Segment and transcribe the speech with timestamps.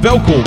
[0.00, 0.42] Welkom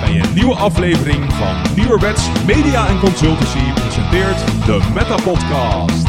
[0.00, 6.08] bij een nieuwe aflevering van Nieuwerwets Media en Consultancy presenteert de Meta Podcast.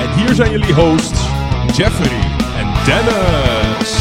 [0.00, 1.20] En hier zijn jullie hosts
[1.76, 2.20] Jeffrey
[2.58, 3.96] en Dennis.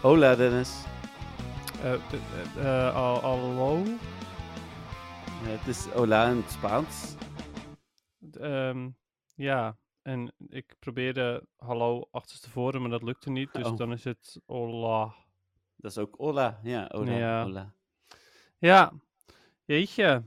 [0.00, 0.70] Hola Dennis.
[1.82, 2.00] Eh, eh,
[2.56, 3.82] eh, hallo?
[3.82, 3.88] Eh,
[5.42, 7.14] het is hola in het Spaans.
[8.40, 8.88] Ehm,
[9.34, 13.52] ja, en ik probeerde hallo achterstevoren, maar dat lukte niet.
[13.52, 13.76] Dus Oh.
[13.76, 15.14] dan is het hola.
[15.76, 16.60] Dat is ook hola.
[16.62, 17.12] Ja, hola.
[17.16, 17.42] Ja.
[17.42, 17.74] hola.
[18.58, 18.92] Ja,
[19.64, 20.22] jeetje.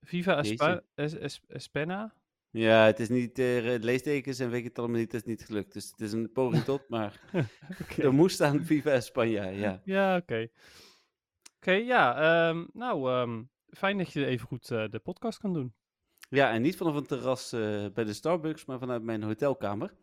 [0.00, 0.84] Viva Espa Jeetje.
[0.94, 2.14] es, es, Espena?
[2.50, 5.12] Ja, het is niet eh, leestekens en weet ik het allemaal niet.
[5.12, 5.72] Het is niet gelukt.
[5.72, 7.20] Dus het is een poging tot, maar
[7.98, 9.52] er moest staan Viva España.
[9.58, 9.80] Ja.
[9.84, 10.48] Ja, oké.
[11.62, 12.16] Oké, ja.
[12.48, 13.42] ehm, nou, ehm,
[13.76, 15.74] fijn dat je even goed eh, de podcast kan doen.
[16.28, 19.94] ja, en niet vanaf een terras eh, bij de Starbucks, maar vanuit mijn hotelkamer.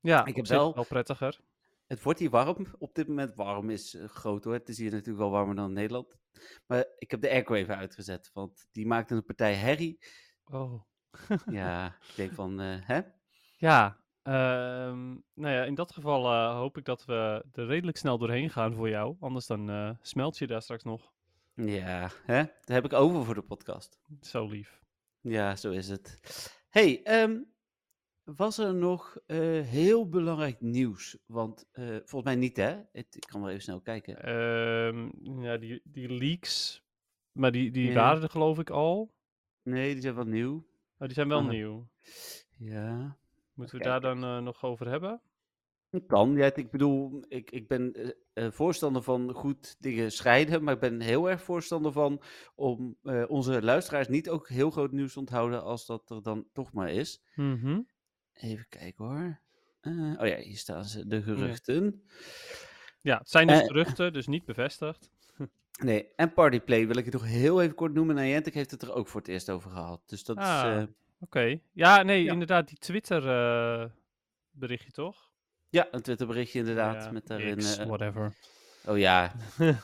[0.00, 1.40] Ja, Ik heb wel- wel prettiger.
[1.86, 2.66] Het wordt hier warm.
[2.78, 4.52] Op dit moment warm is eh, groot hoor.
[4.52, 6.16] Het is hier natuurlijk wel warmer dan in Nederland.
[6.66, 9.98] Maar ik heb de airco even uitgezet, want die maakte een partij herrie.
[10.44, 10.82] Oh.
[11.50, 13.00] Ja, ik denk van, hè?
[13.56, 14.00] Ja,
[15.34, 18.74] nou ja, in dat geval eh, hoop ik dat we er redelijk snel doorheen gaan
[18.74, 19.16] voor jou.
[19.20, 21.12] Anders dan eh, smelt je daar straks nog.
[21.54, 22.42] Ja, hè?
[22.42, 23.98] Dat heb ik over voor de podcast.
[24.20, 24.80] Zo lief.
[25.20, 26.20] Ja, zo is het.
[26.68, 27.38] hey, ehm,
[28.24, 31.18] was er nog eh, heel belangrijk nieuws?
[31.26, 32.76] Want volgens mij niet, hè?
[32.92, 34.22] Het, ik kan wel even snel kijken.
[34.22, 35.08] Ehm,
[35.42, 36.82] ja, die, die leaks,
[37.32, 37.94] maar die, die Ja.
[37.94, 39.14] waren er geloof ik al.
[39.62, 40.54] Nee, die zijn wat nieuw.
[40.98, 41.88] Oh, die zijn wel nieuw.
[42.58, 43.18] Ja.
[43.58, 45.20] Moeten we daar dan eh, nog over hebben?
[46.06, 50.74] Kan, ja, ik bedoel, ik, ik ben eh, eh, voorstander van goed dingen scheiden, maar
[50.74, 52.22] ik ben heel erg voorstander van
[52.54, 52.96] om
[53.28, 56.90] onze luisteraars niet ook heel groot nieuws te onthouden als dat er dan toch maar
[56.90, 57.22] is.
[57.34, 57.80] Mhm.
[58.32, 59.40] Even kijken hoor.
[60.20, 62.02] Oh ja, hier staan ze, de geruchten.
[63.00, 65.10] Ja, het zijn dus geruchten, dus niet bevestigd.
[65.84, 68.14] Nee, en Partyplay wil ik het nog heel even kort noemen.
[68.14, 70.02] Niantic heeft het er ook voor het eerst over gehad.
[70.06, 70.86] Dus dat Ah, is...
[71.20, 71.60] Oké.
[71.72, 72.32] Ja, nee, Ja.
[72.32, 73.90] inderdaad, die Twitter eh,
[74.50, 75.30] berichtje toch?
[75.70, 77.04] ja, een Twitterberichtje inderdaad.
[77.04, 77.56] Ja, met daarin...
[77.56, 78.34] X, eh, whatever.
[78.86, 79.34] oh ja,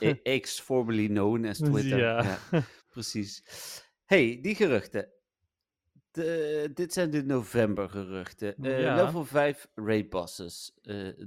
[0.01, 1.99] I- X, formerly known as Twitter.
[1.99, 2.39] Ja.
[2.51, 2.63] ja.
[2.89, 3.43] Precies.
[4.05, 5.09] hey, die geruchten.
[6.11, 8.55] De, dit zijn de novembergeruchten.
[8.63, 9.05] Ja.
[9.05, 10.73] Level 5 raid bosses.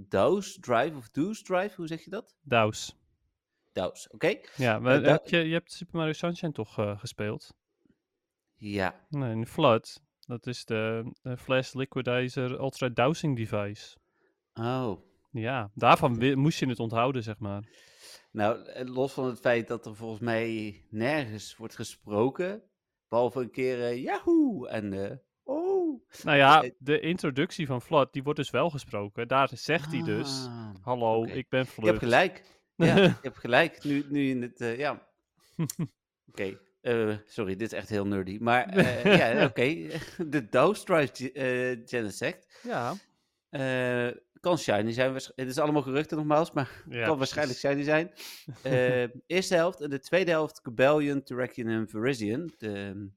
[0.08, 2.36] Douse Drive of Deuce Drive, hoe zeg je dat?
[2.42, 2.96] Daus.
[3.74, 4.40] Douse, oké?
[4.56, 7.56] Ja, maar heb je, je hebt Super Mario Sunshine toch gespeeld?
[8.58, 9.06] Ja.
[9.10, 10.02] Nee, in Flood.
[10.26, 13.98] Dat is de, de Flash Liquidizer Ultra Dowsing Device.
[14.54, 15.00] Oh.
[15.32, 17.64] Ja, daarvan moest je het onthouden, zeg maar.
[18.32, 22.64] Nou, eh, los van het feit dat er volgens mij nergens wordt gesproken,
[23.10, 26.02] behalve een keer eh, Yahoo en eh, oh.
[26.24, 29.28] Nou ja, de introductie van Flood, die wordt dus wel gesproken.
[29.28, 31.88] Daar zegt hij dus, Ah, hallo, ik ben Je Flood.
[31.88, 32.44] hebt gelijk.
[32.76, 33.84] Ja, je hebt gelijk.
[33.84, 35.08] Nu, nu in het, ja.
[36.30, 36.58] Oké,
[36.88, 38.38] eh, sorry, dit is echt heel nerdy.
[38.42, 39.88] Maar eh, ja, oké.
[40.34, 42.96] De Dose Drive eh, Genesect Ja,
[44.40, 45.14] kan shiny zijn.
[45.14, 48.12] Het is allemaal geruchten nogmaals, maar ja kan waarschijnlijk shiny zijn.
[49.28, 52.54] Eerste helft en de tweede helft Cabellion, Terrakion en Virizion.
[52.58, 53.10] De,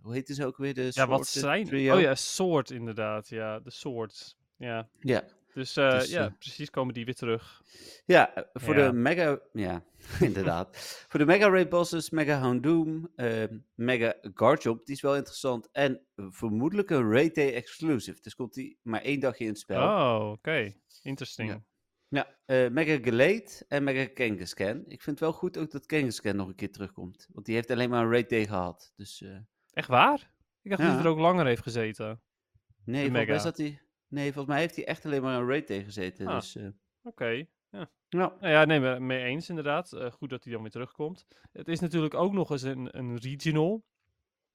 [0.00, 0.74] hoe heette ze ook weer?
[0.74, 1.64] De Ja, wat zijn...
[1.64, 1.94] Trio?
[1.94, 4.36] Oh ja, Sword inderdaad, ja, de Swords.
[4.56, 7.62] Ja, Ja, dus, eh, Dus, ja, eh, precies komen die weer terug.
[8.04, 8.86] Ja, eh, voor Ja.
[8.86, 9.40] de mega...
[9.52, 9.84] Ja,
[10.20, 10.76] inderdaad.
[11.08, 15.68] voor de mega raid bosses, mega Houndoom, eh mega Garchomp, die is wel interessant.
[15.72, 18.20] En vermoedelijk een raid day exclusive.
[18.20, 19.82] Dus komt die maar één dagje in het spel.
[19.82, 20.72] Oh, oké.
[21.02, 21.50] Interesting.
[21.50, 22.26] Ja.
[22.46, 24.76] Ja, mega Gallade en mega Kangaskhan.
[24.86, 27.28] Ik vind het wel goed ook dat Kangaskhan nog een keer terugkomt.
[27.32, 28.92] Want die heeft alleen maar een raid day gehad.
[28.96, 29.24] Dus
[29.72, 30.30] Echt waar?
[30.62, 32.06] Ik dacht dat hij er ook langer heeft gezeten.
[32.06, 33.38] nee, volgens mij, mega.
[33.38, 33.80] zat hij,
[34.12, 36.26] nee, volgens mij heeft hij echt alleen maar een raid day gezeten.
[36.26, 36.34] Ah.
[36.34, 36.66] Dus, eh,
[37.02, 37.44] Oké.
[37.70, 37.90] ja.
[38.10, 39.92] Nou ja, nee, me- mee eens inderdaad.
[39.92, 41.26] Eh, goed dat hij dan weer terugkomt.
[41.52, 43.84] Het is natuurlijk ook nog eens een, een regional.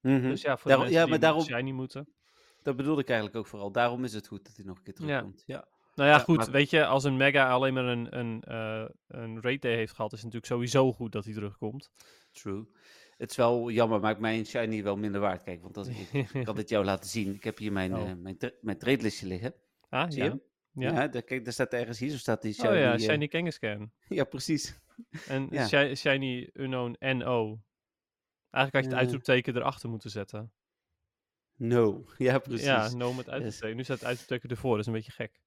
[0.01, 0.21] Mhm.
[0.21, 2.13] Dus ja, voor Daarom- de ja, mensen maar die daarom- shiny moeten.
[2.61, 3.71] Dat bedoelde ik eigenlijk ook vooral.
[3.71, 5.05] Daarom is het goed dat hij nog een keer Ja.
[5.05, 5.43] terugkomt.
[5.45, 5.67] Ja.
[5.95, 6.37] Nou ja, Ja, goed.
[6.37, 9.93] maar- Weet je, als een mega alleen maar een, een, eh een raid day heeft
[9.93, 11.91] gehad, is het natuurlijk sowieso goed dat hij terugkomt.
[12.31, 12.67] True.
[13.17, 15.43] Het is wel jammer, maakt mijn shiny wel minder waard.
[15.43, 17.33] Kijk, want als ik, ik kan dit jou laten zien.
[17.33, 18.09] Ik heb hier mijn, Oh.
[18.09, 19.53] eh, mijn, tra- mijn trade-listje liggen.
[19.89, 20.25] ah, Zie ja.
[20.25, 20.41] je?
[20.71, 20.91] Ja.
[20.91, 22.67] Ja, daar, kijk, daar staat ergens hier, zo staat die shiny.
[22.67, 23.91] oh ja, Shiny Kangaskhan.
[24.07, 24.79] ja, precies.
[25.27, 25.67] En Ja.
[25.67, 27.61] Shi- Shiny Unknown NO.
[28.51, 28.97] Eigenlijk had je het Eh.
[28.97, 30.51] uitroepteken erachter moeten zetten.
[31.55, 32.05] No.
[32.17, 32.65] Ja, precies.
[32.65, 33.75] Ja, no met uitroepteken.
[33.75, 35.41] Nu staat het uitroepteken ervoor, dat is een beetje gek.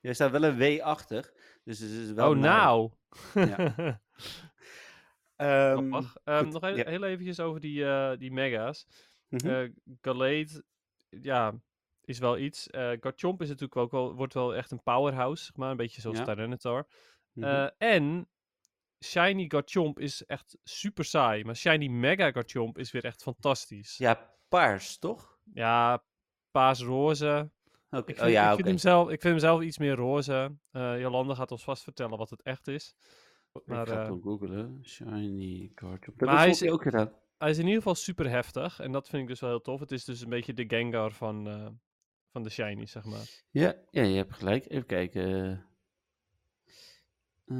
[0.00, 1.32] Er staat wel een W achter.
[1.64, 2.90] Dus het is wel oh, nou.
[3.34, 4.00] Ja.
[6.24, 6.88] Ehm, nog heel, ja.
[6.88, 8.86] heel eventjes over die, eh, die mega's.
[10.00, 10.64] Gallade,
[11.08, 11.54] ja,
[12.04, 12.70] is wel iets.
[12.70, 15.70] Eh Garchomp is natuurlijk ook wel, wordt wel echt een powerhouse, zeg maar.
[15.70, 16.24] Een beetje zoals Ja.
[16.24, 16.86] Tyranitar.
[17.32, 17.68] Mhm.
[17.78, 18.28] En
[19.04, 21.44] Shiny Garchomp is echt super saai.
[21.44, 23.96] Maar Shiny Mega Garchomp is weer echt fantastisch.
[25.54, 26.04] ja,
[26.52, 27.38] paars, toch?
[27.90, 28.04] Ja.
[28.06, 30.56] Ik Oh ja, ik, vind hem zelf, ik vind hem zelf iets meer roze.
[30.70, 32.94] Eh Jolanda gaat ons vast vertellen wat het echt is.
[33.52, 34.80] Maar, ik ga het dan googlen.
[34.84, 36.18] Shiny Garchomp.
[36.18, 37.12] Dat maar hij is- ook gedaan.
[37.38, 38.80] Hij is in ieder geval super heftig.
[38.80, 39.80] En dat vind ik dus wel heel tof.
[39.80, 41.66] Het is dus een beetje de Gengar van, eh,
[42.32, 43.42] van de Shiny, zeg maar.
[43.50, 44.70] Ja, ja, je hebt gelijk.
[44.70, 45.50] Even kijken.
[47.46, 47.56] Eh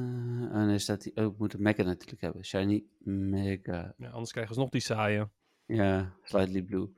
[0.52, 1.16] oh nee, staat die.
[1.16, 2.44] Oh, ik moet een Mega natuurlijk hebben.
[2.44, 3.94] Shiny Mega.
[3.96, 5.28] Ja, anders krijgen ze nog die saaie.
[5.66, 6.88] Ja, slightly blue.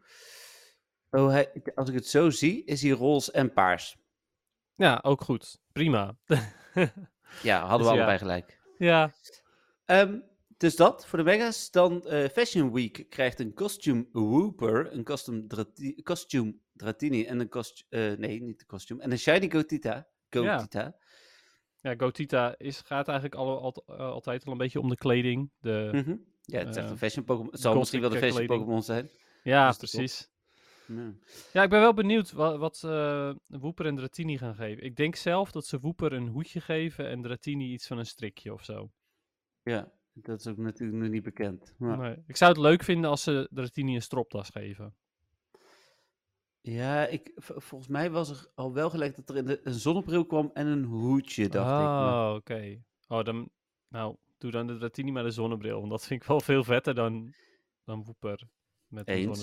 [1.11, 3.97] Oh, hij, als ik het zo zie, is hij roze en paars.
[4.75, 5.61] Ja, ook goed.
[5.73, 6.17] Prima.
[7.43, 7.99] Ja, hadden Dus we ja.
[8.00, 8.61] allebei gelijk.
[8.85, 9.13] Ja,
[9.85, 10.19] Ehm,
[10.57, 11.71] dus dat voor de mega's.
[11.71, 17.49] Dan eh, Fashion Week krijgt een costume Wooper, een custom drati costume Dratini en een
[17.49, 20.09] costume, nee, niet de costume, en een Shiny Gotita.
[20.31, 20.97] Gotita.
[21.81, 25.51] ja Gotita is, gaat eigenlijk al, al- eh, altijd al een beetje om de kleding.
[25.61, 26.17] De, Mhm.
[26.43, 27.51] Ja, het is echt Eh, een fashion Pokémon.
[27.53, 28.47] Het zal misschien wel de eh, fashion.
[28.47, 29.11] Pokémon zijn.
[29.43, 30.31] ja, dus precies.
[30.87, 31.13] Ja.
[31.53, 34.85] Ja, ik ben wel benieuwd wat, wat eh Wooper en Dratini gaan geven.
[34.85, 38.53] Ik denk zelf dat ze Wooper een hoedje geven en Dratini iets van een strikje
[38.53, 38.91] of zo.
[39.63, 41.75] ja, dat is ook natuurlijk nog niet bekend.
[41.79, 42.17] Maar- Nee.
[42.27, 44.95] Ik zou het leuk vinden als ze Dratini een stropdas geven.
[46.61, 50.27] Ja, ik, volgens mij was er al wel gelijk dat er in de, een zonnebril
[50.27, 51.87] kwam en een hoedje, dacht ik.
[51.87, 52.83] maar- Oh, oké.
[53.09, 53.49] Oh, dan,
[53.89, 55.79] nou, doe dan de Dratini met een zonnebril.
[55.79, 57.33] Want dat vind ik wel veel vetter dan,
[57.85, 58.49] dan Wooper
[58.87, 59.39] met een Eens.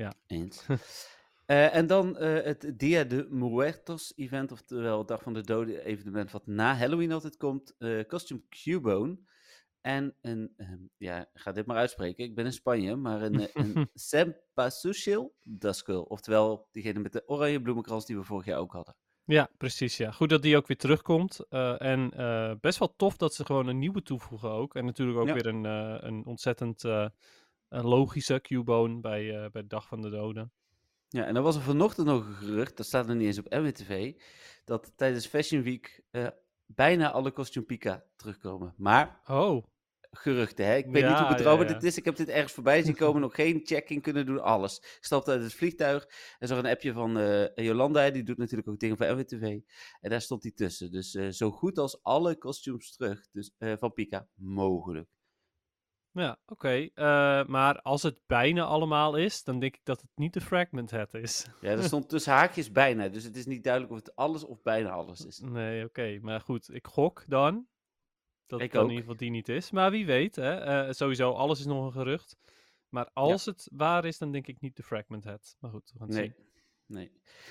[0.00, 0.12] Zonnebril.
[0.26, 0.66] Eens.
[1.50, 5.84] Eh, en dan eh, het Dia de Muertos event, oftewel het Dag van de Doden
[5.84, 7.74] evenement, wat na Halloween altijd komt.
[7.78, 9.18] eh Costume Cubone.
[9.80, 13.88] En een, ehm, ja, ga dit maar uitspreken, ik ben in Spanje, maar een, een
[13.94, 16.04] Sempasuchil Duskull.
[16.08, 18.96] Oftewel diegene met de oranje bloemenkrans die we vorig jaar ook hadden.
[19.24, 19.96] Ja, precies.
[19.96, 20.10] Ja.
[20.10, 21.46] Goed dat die ook weer terugkomt.
[21.78, 22.10] en
[22.60, 24.74] best wel tof dat ze gewoon een nieuwe toevoegen ook.
[24.74, 25.34] En natuurlijk ook Ja.
[25.34, 25.64] weer een,
[26.06, 26.82] een ontzettend
[27.70, 30.52] een logische Cubone bij, eh, bij Dag van de Doden.
[31.08, 33.50] Ja, en dan was er vanochtend nog een gerucht, dat staat er niet eens op
[33.50, 34.14] MWTV,
[34.64, 36.26] dat tijdens Fashion Week eh,
[36.66, 38.74] bijna alle Costume Pika terugkomen.
[38.76, 39.66] Maar Oh,
[40.10, 40.76] geruchten, hè?
[40.76, 41.72] Ik weet niet hoe betrouwbaar ja.
[41.72, 41.96] dit is.
[41.96, 44.78] Ik heb dit ergens voorbij zien komen, nog geen checking kunnen doen, alles.
[44.78, 46.08] Ik stapte uit het vliegtuig
[46.38, 49.60] en zag een appje van eh, Jolanda, die doet natuurlijk ook dingen voor MWTV.
[50.00, 50.90] En daar stond hij tussen.
[50.90, 55.08] Dus zo goed als alle costumes terug dus, van Pika, mogelijk.
[56.12, 56.88] Ja, oké.
[56.94, 60.90] Eh, maar als het bijna allemaal is, dan denk ik dat het niet de Fragment
[60.90, 61.46] Hat is.
[61.60, 64.62] Ja, er stond tussen haakjes bijna, dus het is niet duidelijk of het alles of
[64.62, 65.40] bijna alles is.
[65.40, 66.18] Nee, oké.
[66.22, 67.66] Maar goed, ik gok dan
[68.46, 69.70] dat Ik het dan in ieder geval die niet is.
[69.70, 70.54] Maar wie weet, hè.
[70.54, 72.36] Eh, sowieso, alles is nog een gerucht.
[72.88, 75.56] Maar als het waar is, dan denk ik niet de Fragment Hat.
[75.60, 76.24] Maar goed, we gaan het Nee.
[76.36, 76.48] zien.
[76.86, 77.10] Nee.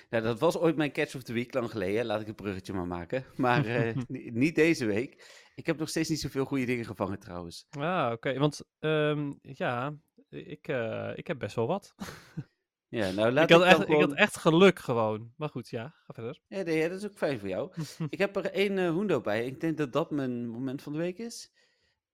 [0.10, 2.06] Nou, dat was ooit mijn catch of the week lang geleden.
[2.06, 3.26] Laat ik een bruggetje maar maken.
[3.36, 5.28] Maar eh, ni- niet deze week.
[5.60, 7.66] Ik heb nog steeds niet zoveel goede dingen gevangen trouwens.
[7.70, 8.40] Ah, oké.
[8.40, 9.96] Want ehm, ja,
[10.30, 11.96] ik, eh, ik heb best wel wat.
[12.92, 15.34] Ja, nou laat ik, had dan echt, ik had echt geluk gewoon.
[15.38, 16.42] Maar goed, ja, ga verder.
[16.48, 17.72] Ja, nee, ja, dat is ook fijn voor jou.
[18.10, 19.46] ik heb er één eh Hundo bij.
[19.46, 21.52] Ik denk dat dat mijn moment van de week is.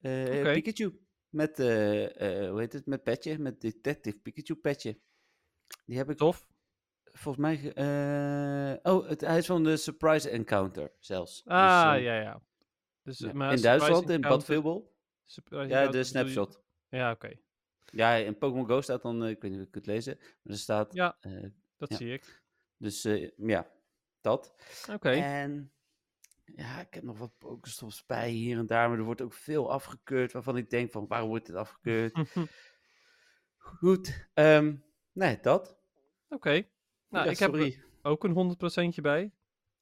[0.02, 0.52] Eh.
[0.54, 1.00] Pikachu.
[1.30, 3.40] Met, hoe heet het, met petje.
[3.40, 5.00] Met Detective Pikachu petje.
[5.86, 6.48] Die heb ik Tof.
[7.04, 7.72] volgens mij...
[8.84, 11.44] oh, het, hij is van de Surprise Encounter zelfs.
[11.44, 12.42] Dus, Ah, ja, ja.
[13.06, 14.94] Dus, maar in Duitsland, in Bad Encounter- Vilbel.
[15.26, 16.62] Surprise Ja, de je- snapshot.
[16.90, 17.32] Ja, oké.
[17.92, 20.54] Ja, in Pokémon Go staat dan, eh, ik weet niet of je het lezen, maar
[20.54, 21.46] er staat, Ja, eh,
[21.78, 21.96] dat Ja.
[21.96, 22.42] zie ik.
[22.78, 23.72] dus eh, ja,
[24.22, 24.56] dat.
[24.92, 25.10] Oké.
[25.10, 25.72] En
[26.46, 29.72] ja, ik heb nog wat Pokestops bij hier en daar, maar er wordt ook veel
[29.72, 32.14] afgekeurd waarvan ik denk van, waarom wordt dit afgekeurd?
[33.58, 34.76] Goed, ehm,
[35.12, 35.78] nee, dat.
[36.30, 36.50] Oké.
[37.10, 39.32] Nou, Ja, ik heb er ook een 100%je bij.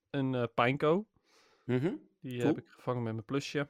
[0.10, 1.08] Een eh Pineco.
[1.66, 1.96] Mhm.
[2.24, 2.48] Die Cool.
[2.54, 3.68] heb ik gevangen met mijn plusje.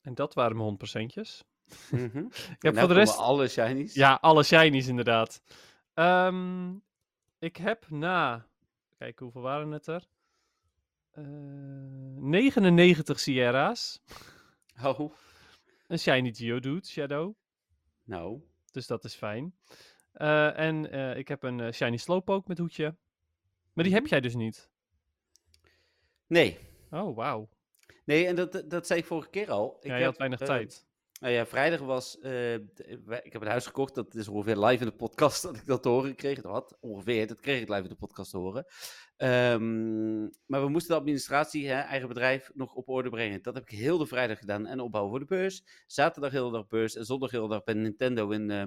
[0.00, 0.78] En dat waren mijn
[1.08, 1.44] 100%jes.
[1.90, 2.18] mhm.
[2.56, 3.16] Ik heb Nou voor de komen rest...
[3.16, 3.94] alle shinies.
[3.94, 5.42] Ja, alle shinies inderdaad.
[5.94, 6.74] Ehm,
[7.38, 8.46] ik heb na...
[8.98, 10.06] Kijk, hoeveel waren het er?
[11.10, 11.22] Eh
[12.16, 14.00] 99 Sierra's.
[14.84, 15.12] Oh,
[15.86, 17.34] Een shiny Geodude Shadow.
[18.04, 18.40] nou.
[18.70, 19.54] Dus dat is fijn.
[20.12, 22.96] Eh, en eh, ik heb een eh, shiny Slowpoke met hoedje.
[23.72, 24.10] Maar die heb Mhm.
[24.12, 24.70] jij dus niet.
[26.32, 26.58] Nee.
[26.90, 27.48] Oh, wauw.
[28.04, 29.76] Nee, en dat, dat zei ik vorige keer al.
[29.80, 30.86] Ik Ja, je had weinig eh, tijd.
[31.20, 32.18] Nou ja, vrijdag was.
[32.18, 33.94] eh, ik heb een huis gekocht.
[33.94, 36.42] Dat is ongeveer live in de podcast dat ik dat te horen kreeg.
[36.42, 36.76] Wat?
[36.80, 37.26] Ongeveer.
[37.26, 38.64] Dat kreeg ik live in de podcast te horen.
[39.16, 43.42] Ehm, maar we moesten de administratie, hè, eigen bedrijf, nog op orde brengen.
[43.42, 44.66] Dat heb ik heel de vrijdag gedaan.
[44.66, 45.62] En opbouwen voor de beurs.
[45.86, 46.96] Zaterdag heel de dag beurs.
[46.96, 48.50] En zondag heel de dag bij Nintendo in.
[48.50, 48.64] eh,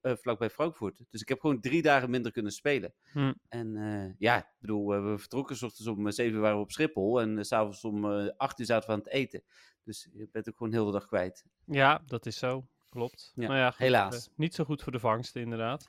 [0.00, 1.04] eh, vlakbij Frankfurt.
[1.10, 2.94] Dus ik heb gewoon drie dagen minder kunnen spelen.
[3.12, 3.32] Hm.
[3.48, 6.62] En eh, ja, ik bedoel, eh, we vertrokken 's ochtends om 7 uur waren we
[6.62, 7.20] op Schiphol.
[7.20, 8.04] En s s'avonds om
[8.36, 9.42] 8 uur zaten we aan het eten.
[9.84, 11.44] Dus je bent ook gewoon heel de dag kwijt.
[11.64, 12.66] Ja, dat is zo.
[12.88, 13.32] Klopt.
[13.34, 14.30] Ja, goed, helaas.
[14.36, 15.86] niet zo goed voor de vangsten, inderdaad.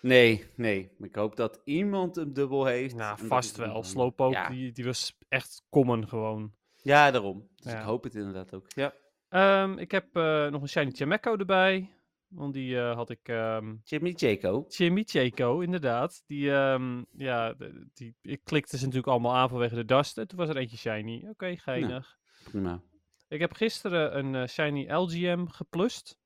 [0.00, 0.90] Nee, nee.
[0.98, 2.94] Maar ik hoop dat iemand hem dubbel heeft.
[2.94, 3.82] Nou, vast wel.
[3.82, 4.48] Slowpoke, Ja.
[4.48, 6.54] die, die was echt common gewoon.
[6.82, 7.48] Ja, daarom.
[7.56, 7.78] Dus Ja.
[7.78, 8.66] ik hoop het inderdaad ook.
[8.68, 8.92] Ja.
[9.28, 10.14] Ehm, ik heb
[10.50, 11.90] nog een Shiny Chimeco erbij.
[12.28, 13.28] Want die eh, had ik...
[13.28, 14.64] ehm Jimmy Jaco.
[14.68, 16.22] Chimicheko, inderdaad.
[16.26, 17.54] Die, ehm, ja,
[17.94, 20.18] die, ik klikte ze natuurlijk allemaal aan vanwege de dust.
[20.18, 21.26] En toen was er eentje shiny.
[21.28, 22.18] Oké, geinig.
[22.44, 22.80] Prima.
[23.28, 26.18] Ik heb gisteren een eh, shiny LGM geplust.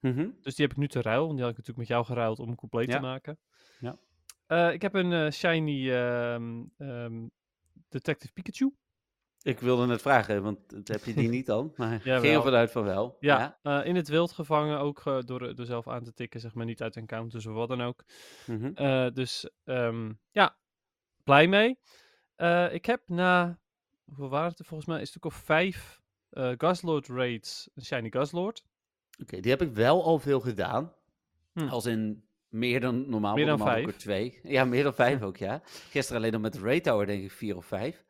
[0.00, 0.28] Mhm.
[0.40, 1.24] Dus die heb ik nu te ruil.
[1.24, 2.94] Want die had ik natuurlijk met jou geruild om hem compleet Ja.
[2.96, 3.38] te maken.
[3.80, 3.96] Ja.
[4.46, 7.26] Eh, ik heb een shiny ehm,
[7.88, 8.74] Detective Pikachu.
[9.44, 11.72] Ik wilde net vragen, want heb je die niet dan?
[11.76, 12.20] Maar Jawel.
[12.20, 13.16] ging ervan uit van wel.
[13.20, 14.78] Ja, eh, in het wild gevangen.
[14.78, 16.64] Ook eh, door, door zelf aan te tikken, zeg maar.
[16.64, 18.04] Niet uit encounters of wat dan ook.
[18.46, 18.70] Mhm.
[18.74, 20.56] Eh, dus ehm, ja,
[21.24, 21.78] blij mee.
[22.36, 23.58] Eh, ik heb na,
[24.04, 25.00] hoeveel waren het er volgens mij?
[25.00, 28.64] Een stuk of vijf eh Guzzlord raids, een Shiny Guzzlord.
[29.22, 30.92] Oké, die heb ik wel al veel gedaan.
[31.52, 31.68] Hm.
[31.68, 33.34] Als in meer dan normaal.
[33.34, 33.86] Meer dan normaal vijf?
[33.86, 34.40] er twee.
[34.42, 35.60] Ja, meer dan vijf ook, ja.
[35.64, 38.03] Gisteren alleen nog met de Ray Tower denk ik vier of vijf.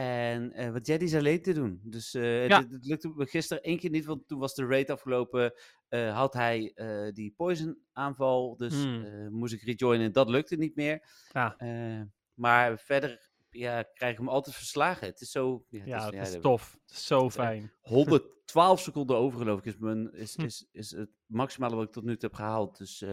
[0.00, 1.80] En eh, wat Jedi is alleen te doen.
[1.84, 2.20] Dus Ja.
[2.20, 5.52] het, het lukte me gisteren één keer niet, want toen was de raid afgelopen.
[5.88, 6.72] eh, had hij
[7.14, 9.28] die poison aanval, dus Hmm.
[9.32, 10.12] moest ik rejoinen.
[10.12, 11.06] Dat lukte niet meer.
[11.32, 12.00] Eh,
[12.34, 15.06] maar verder ja, krijg ik hem altijd verslagen.
[15.06, 15.64] Het is zo...
[15.68, 16.78] Ja, het Ja, is, het ja, is tof.
[16.88, 17.72] Is zo fijn.
[17.80, 20.42] 112 seconden over, geloof ik, is, mijn, is, Hm.
[20.44, 22.78] is, is het maximale wat ik tot nu toe heb gehaald.
[22.78, 23.04] Dus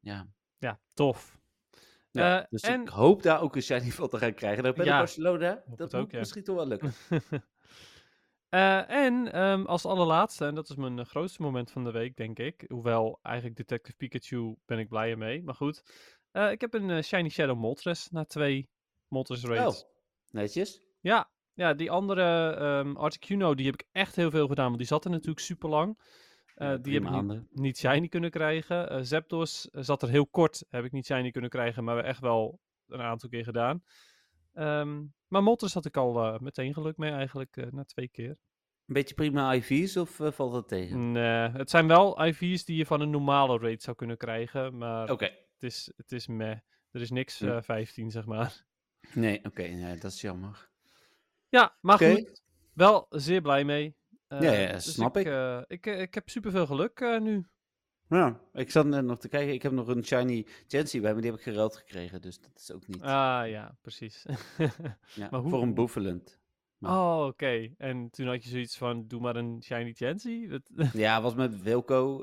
[0.00, 0.28] ja.
[0.58, 1.38] Ja, tof.
[2.16, 2.40] Ja.
[2.40, 4.62] Eh, dus en- ik hoop daar ook een shiny van te gaan krijgen.
[4.62, 5.62] Dan ben ik Ja, Barcelona.
[5.76, 6.18] Dat ook, moet ja.
[6.18, 6.92] misschien toch wel lukken.
[8.48, 12.16] Eh, en ehm, als allerlaatste, en dat is mijn eh, grootste moment van de week,
[12.16, 12.64] denk ik.
[12.68, 15.42] Hoewel eigenlijk Detective Pikachu ben ik blij mee.
[15.42, 15.82] Maar goed,
[16.32, 18.68] ik heb een Shiny Shadow Moltres na twee
[19.08, 19.82] Moltres raids.
[19.82, 19.90] Oh,
[20.30, 20.80] netjes.
[21.00, 24.86] Ja, ja, die andere ehm Articuno, die heb ik echt heel veel gedaan, want die
[24.86, 25.98] zat er natuurlijk super lang.
[26.56, 29.06] Eh, die heb ik niet, niet shiny kunnen krijgen.
[29.06, 32.60] Zapdos eh, zat er heel kort, heb ik niet shiny kunnen krijgen, maar echt wel
[32.86, 33.82] een aantal keer gedaan.
[34.52, 38.28] Ehm, maar Moltres had ik al meteen geluk mee eigenlijk, na twee keer.
[38.86, 41.12] Een beetje prima IV's of valt dat tegen?
[41.12, 45.10] Nee, het zijn wel IV's die je van een normale raid zou kunnen krijgen, maar
[45.10, 45.24] Oké.
[45.24, 46.56] het, is, het is meh.
[46.90, 47.48] Er is niks Hm.
[47.48, 48.64] eh 15, zeg maar.
[49.14, 49.62] Nee, oké.
[49.62, 50.68] nee, dat is jammer.
[51.48, 52.12] Ja, maar Oké.
[52.14, 52.42] goed.
[52.72, 53.96] Wel zeer blij mee.
[54.28, 55.26] Ja, Eh, ja, dus snap ik.
[55.26, 57.46] eh, ik, eh, ik heb superveel geluk eh, nu.
[58.08, 59.54] Ja, ik zat net nog te kijken.
[59.54, 61.20] Ik heb nog een shiny Chancy bij me.
[61.20, 62.20] Die heb ik geruild gekregen.
[62.20, 63.02] Dus dat is ook niet.
[63.02, 64.26] Ah ja, precies.
[65.14, 66.38] ja, maar hoe- Voor een boefelend.
[66.80, 67.74] oh, oké.
[67.78, 70.46] En toen had je zoiets van, doe maar een shiny Chansey.
[70.48, 72.22] Dat- Ja, was met Wilco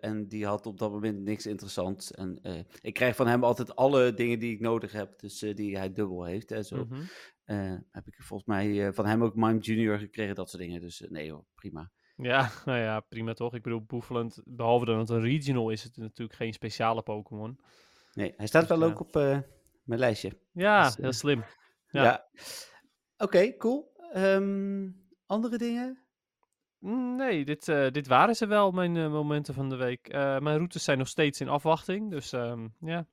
[0.00, 2.10] en die had op dat moment niks interessants.
[2.12, 2.38] En
[2.80, 6.24] ik krijg van hem altijd alle dingen die ik nodig heb, dus die hij dubbel
[6.24, 6.50] heeft.
[6.50, 6.76] Hè, zo.
[6.84, 7.02] Mhm.
[7.90, 10.80] Heb ik volgens mij eh, van hem ook Mime Junior gekregen, dat soort dingen.
[10.80, 11.90] Dus eh, nee hoor, prima.
[12.16, 13.54] Ja, nou ja, prima toch.
[13.54, 17.58] Ik bedoel, Boefeland, behalve dat het een regional is, het natuurlijk geen speciale Pokémon.
[18.12, 19.38] Nee, hij staat Dus, wel ook op eh,
[19.82, 20.38] mijn lijstje.
[20.52, 21.44] Ja, Dus, eh, heel slim.
[21.90, 22.02] Ja.
[22.02, 22.28] Ja.
[23.16, 23.92] Oké, cool.
[24.12, 24.90] Ehm,
[25.26, 26.04] andere dingen?
[26.78, 30.08] Mm, Nee, dit, eh, dit waren ze wel, mijn eh, momenten van de week.
[30.08, 33.06] Eh, mijn routes zijn nog steeds in afwachting, dus ehm, ja.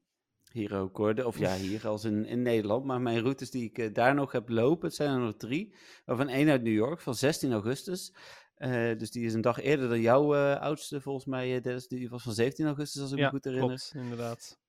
[0.52, 1.14] Hier ook hoor.
[1.24, 2.86] Of ja, hier als in, in Nederland.
[2.86, 5.76] Maar mijn routes die ik eh, daar nog heb lopen, het zijn er nog drie.
[6.06, 8.14] Waarvan één uit New York van 16 augustus.
[8.56, 11.56] Eh, dus die is een dag eerder dan jouw eh, oudste, volgens mij.
[11.56, 11.88] eh, Dennis.
[11.88, 13.68] Die was van 17 augustus, als ik ja, me goed herinner.
[13.68, 14.60] klopt, inderdaad.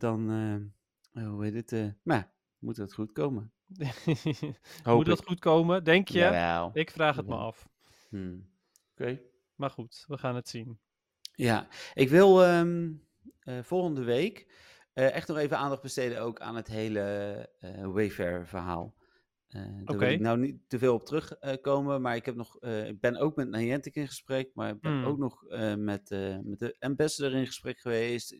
[0.00, 0.30] Dan,
[1.12, 1.94] eh, hoe heet het?
[2.02, 3.52] maar moet het goed komen.
[4.84, 5.26] Moet dat ik.
[5.26, 6.18] goed komen, denk je?
[6.18, 6.70] Jawel.
[6.72, 7.46] Ik vraag het me Jawel.
[7.46, 7.68] af.
[8.08, 8.48] Hmm.
[8.90, 9.20] Oké.
[9.54, 10.78] Maar goed, we gaan het zien.
[11.34, 12.64] Ja, ik wil eh,
[13.62, 14.46] volgende week
[14.92, 17.00] eh, echt nog even aandacht besteden ook aan het hele
[17.60, 18.94] eh Wayfair verhaal.
[19.48, 23.00] Eh daar wil ik nou niet te veel op terugkomen, maar ik, heb nog, ik
[23.00, 25.04] ben ook met Niantic in gesprek, maar ik ben Hmm.
[25.04, 25.44] ook nog
[25.76, 26.10] met,
[26.42, 28.36] met de ambassador in gesprek geweest.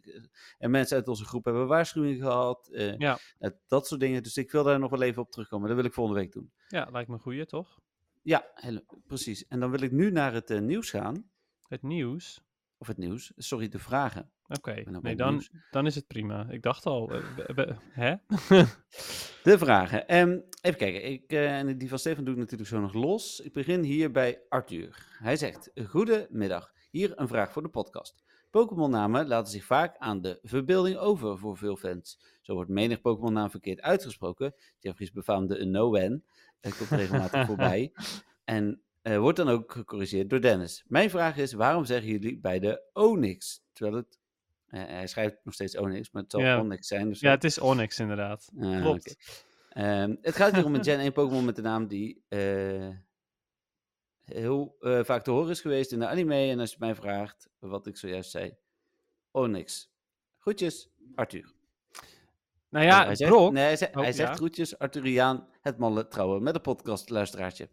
[0.58, 3.18] En mensen uit onze groep hebben waarschuwingen gehad, eh, Ja.
[3.38, 4.22] eh, dat soort dingen.
[4.22, 5.66] Dus ik wil daar nog wel even op terugkomen.
[5.68, 6.52] Dat wil ik volgende week doen.
[6.68, 7.80] Ja, lijkt me een goeie, toch?
[8.22, 9.46] Ja, hele- precies.
[9.46, 11.30] En dan wil ik nu naar het nieuws gaan.
[11.68, 12.42] Het nieuws.
[12.78, 14.30] Of het nieuws, sorry, de vragen.
[14.56, 15.50] Oké, nee, wel dan, nieuws.
[15.70, 16.46] dan is het prima.
[16.50, 18.14] Ik dacht al, eh, hè?
[19.42, 20.08] De vragen.
[20.08, 21.04] Ehm, even kijken.
[21.04, 23.40] Ik, eh, en die van Stefan doe ik natuurlijk zo nog los.
[23.40, 25.06] Ik begin hier bij Arthur.
[25.18, 26.72] Hij zegt: Goedemiddag.
[26.90, 28.24] Hier een vraag voor de podcast.
[28.50, 32.20] Pokémon-namen laten zich vaak aan de verbeelding over voor veel fans.
[32.40, 34.54] Zo wordt menig Pokémon-naam verkeerd uitgesproken.
[34.78, 36.24] Jeffrey's befaamde Unowen
[36.60, 37.92] uh, komt regelmatig voorbij.
[38.44, 40.84] En eh, wordt dan ook gecorrigeerd door Dennis.
[40.86, 43.64] Mijn vraag is: waarom zeggen jullie bij de Onyx?
[43.72, 44.20] Terwijl het.
[44.72, 46.60] Eh, hij schrijft nog steeds Onyx, maar het zal Ja.
[46.60, 47.08] Onyx zijn.
[47.08, 48.50] Dus Ja, het is Onyx inderdaad.
[48.60, 49.16] Ah, Klopt.
[49.68, 52.88] Ehm, het gaat hier om een Gen 1 Pokémon met de naam die eh,
[54.24, 56.50] heel eh, vaak te horen is geweest in de anime.
[56.50, 58.56] En als je mij vraagt, wat ik zojuist zei,
[59.30, 59.90] Onyx.
[60.38, 61.52] Groetjes, Arthur.
[62.68, 63.52] Nou ja, hij zegt, Brock...
[63.52, 64.34] nee, hij zegt, Oh, hij zegt ja?
[64.34, 67.68] groetjes, Arthuriaan, het malle trouwen met een podcast luisteraartje.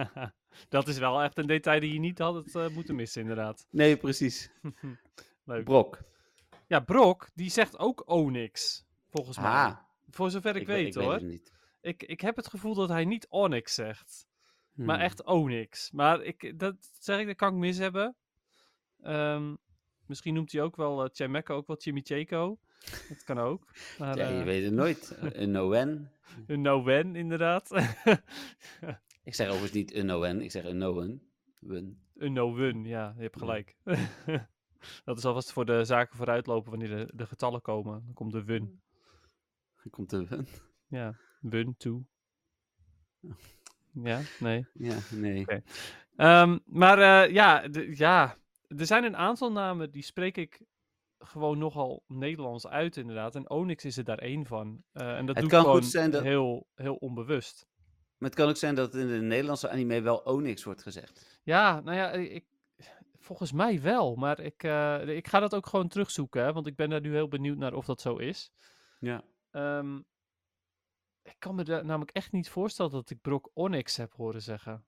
[0.68, 3.66] dat is wel echt een detail die je niet had het, moeten missen, inderdaad.
[3.70, 4.50] Nee, precies.
[5.44, 5.64] Leuk.
[5.64, 5.98] Brok.
[6.70, 9.46] Ja, Brock, die zegt ook Onyx, volgens mij.
[9.50, 9.76] Ah,
[10.10, 11.12] Voor zover ik, we- weet, weet hoor.
[11.12, 11.52] het niet.
[11.80, 14.26] Ik, ik heb het gevoel dat hij niet Onyx zegt,
[14.72, 15.04] maar Hmm.
[15.04, 15.90] echt Onyx.
[15.90, 18.16] Maar ik, dat zeg ik, dat kan ik mis hebben.
[19.02, 19.54] Ehm,
[20.06, 22.58] misschien noemt hij ook wel uh, ook wel Chimicheco.
[23.08, 23.70] Dat kan ook.
[23.98, 25.16] Maar, Ja, je eh, weet het nooit.
[25.32, 26.08] Een Noen.
[26.46, 27.70] Een no-wen, inderdaad.
[29.24, 31.30] Ik zeg overigens niet een Noen, ik zeg een Noen.
[32.16, 33.76] Een no-wun, ja, je hebt Ja.
[35.04, 38.02] dat is alvast voor de zaken vooruitlopen wanneer de, de getallen komen.
[38.04, 38.80] Dan komt de wun.
[39.82, 40.46] Er komt een Wen.
[40.88, 42.02] Ja, wun toe.
[43.92, 44.66] Ja, nee.
[44.74, 45.46] Ja, nee.
[46.16, 48.36] Ehm, maar eh, ja, de- ja,
[48.68, 50.60] er zijn een aantal namen die spreek ik
[51.18, 53.34] gewoon nogal Nederlands uit, inderdaad.
[53.34, 54.82] En Onyx is er daar één van.
[54.92, 57.66] Eh, en dat Het doe kan ik goed gewoon zijn dat- heel, heel onbewust.
[58.18, 61.40] Maar het kan ook zijn dat in de Nederlandse anime wel Onyx wordt gezegd.
[61.42, 62.44] Ja, nou ja, ik,
[63.20, 64.14] volgens mij wel.
[64.16, 67.12] Maar ik, eh, ik ga dat ook gewoon terugzoeken, hè, want ik ben daar nu
[67.12, 68.50] heel benieuwd naar of dat zo is.
[69.00, 69.24] Ja.
[69.50, 69.96] Ehm,
[71.22, 74.84] ik kan me da- namelijk echt niet voorstellen dat ik Brock Onyx heb horen zeggen.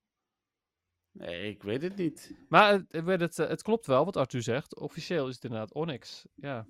[1.10, 2.44] Nee, ik weet het niet.
[2.48, 4.76] Maar het, het, het, eh, het klopt wel wat Arthur zegt.
[4.76, 6.26] Officieel is het inderdaad Onyx.
[6.34, 6.66] Ja.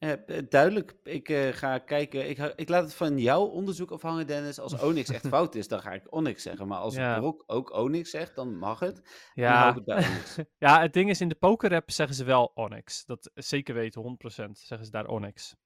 [0.00, 2.28] Eh, duidelijk, ik eh, ga kijken.
[2.28, 4.58] Ik, ik laat het van jouw onderzoek afhangen, Dennis.
[4.58, 6.68] Als Onyx echt fout is, dan ga ik Onyx zeggen.
[6.68, 7.32] Maar als Ja.
[7.46, 9.30] Ook Onyx zegt, dan mag het.
[9.34, 9.74] Ja.
[9.84, 13.04] het ja, het ding is in de pokerrap zeggen ze wel Onyx.
[13.04, 15.56] Dat zeker weten, 100% zeggen ze daar Onyx.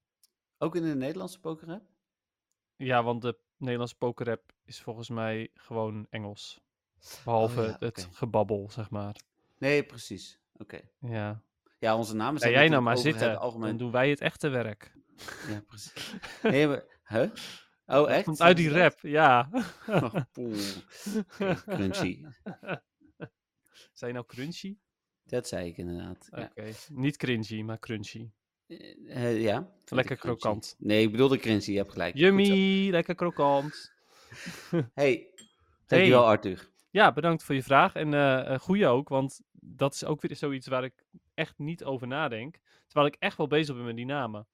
[0.59, 1.83] ook in de Nederlandse poker?
[2.77, 6.61] Ja, want de Nederlandse pokerrap is volgens mij gewoon Engels.
[7.25, 9.17] Behalve Oh ja, het gebabbel, zeg maar.
[9.59, 10.41] Nee, precies.
[10.57, 10.81] Oké.
[10.99, 11.43] Ja.
[11.79, 13.69] Ja, onze namen Ga zijn jij nou maar zitten, algemeen.
[13.69, 14.93] dan doen wij het echte werk.
[15.49, 16.15] Ja, precies.
[16.43, 16.85] Nee, maar...
[17.05, 17.31] Huh?
[17.87, 18.25] Oh, echt?
[18.25, 19.49] Komt uit die rap, ja.
[19.87, 20.15] Oh,
[21.67, 22.25] crunchy.
[23.93, 24.77] Zijn nou crunchy?
[25.25, 26.29] Dat zei ik inderdaad.
[26.31, 26.43] Ja.
[26.45, 28.31] Oké, niet cringy, maar crunchy.
[28.67, 30.75] Eh, eh, ja Lekker krokant.
[30.79, 32.15] Nee, ik bedoelde crunchy, je hebt gelijk.
[32.17, 33.93] Yummy, lekker krokant.
[34.95, 35.31] Hey,
[35.87, 36.31] dankjewel Hey.
[36.31, 36.71] Arthur.
[36.95, 37.95] Ja, bedankt voor je vraag.
[37.95, 41.05] En eh, goeie ook, want dat is ook weer zoiets waar ik
[41.35, 42.59] echt niet over nadenk.
[42.87, 44.47] Terwijl ik echt wel bezig ben met die namen.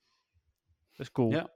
[0.93, 1.31] Dat is cool.
[1.31, 1.51] Ja.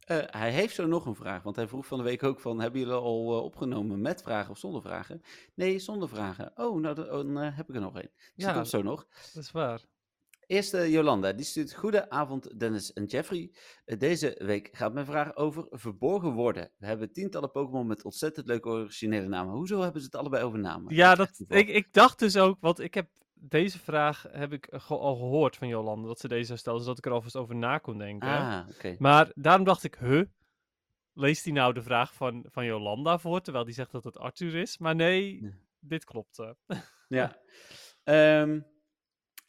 [0.00, 2.60] Eh, hij heeft zo nog een vraag, want hij vroeg van de week ook van,
[2.60, 5.22] hebben jullie al opgenomen met vragen of zonder vragen?
[5.54, 6.52] Nee, zonder vragen.
[6.54, 8.10] Oh, nou dan, oh, heb ik er nog één.
[8.34, 8.52] Dus Ja.
[8.52, 9.06] dat zo nog.
[9.34, 9.80] Dat is waar.
[10.50, 13.50] Eerste Jolanda, die stuurt Goedenavond Dennis en Jeffrey.
[13.84, 16.70] Eh, Deze week gaat mijn vraag over verborgen woorden.
[16.78, 19.54] We hebben tientallen Pokémon met ontzettend leuke originele namen.
[19.54, 20.94] Hoezo hebben ze het allebei over namen?
[20.94, 24.80] Ja, dat, ik, ik dacht dus ook, want ik heb deze vraag heb ik eh,
[24.80, 27.54] ge- al gehoord van Jolande, dat ze deze zou stellen, zodat ik er alvast over
[27.56, 28.28] na kon denken.
[28.28, 28.96] Ah, oké.
[28.98, 30.22] Maar daarom dacht ik, huh?
[31.14, 34.54] Leest hij nou de vraag van, van Jolanda voor, terwijl die zegt dat het Arthur
[34.54, 34.78] is?
[34.78, 35.54] Maar nee, Nee.
[35.80, 36.38] dit klopt.
[36.38, 36.50] eh.
[37.08, 37.36] Ja.
[38.04, 38.60] Ehm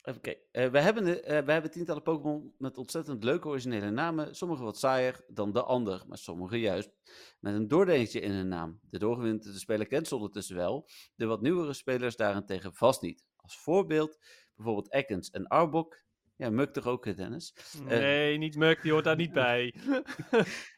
[0.04, 0.44] even kijken.
[0.52, 4.36] Eh, we, hebben eh, we hebben tientallen Pokémon met ontzettend leuke originele namen.
[4.36, 6.92] Sommige wat saaier dan de ander, maar sommige juist
[7.40, 8.80] met een doordenkje in hun naam.
[8.90, 10.90] De doorgewinterde speler kent ze ondertussen wel.
[11.16, 13.26] De wat nieuwere spelers daarentegen vast niet.
[13.36, 14.18] Als voorbeeld
[14.56, 16.00] bijvoorbeeld Ekans en Arbok.
[16.36, 17.56] Ja, Muk toch ook, hè, Dennis?
[17.80, 17.86] Eh.
[17.86, 19.74] Nee, niet Muk, die hoort daar niet bij.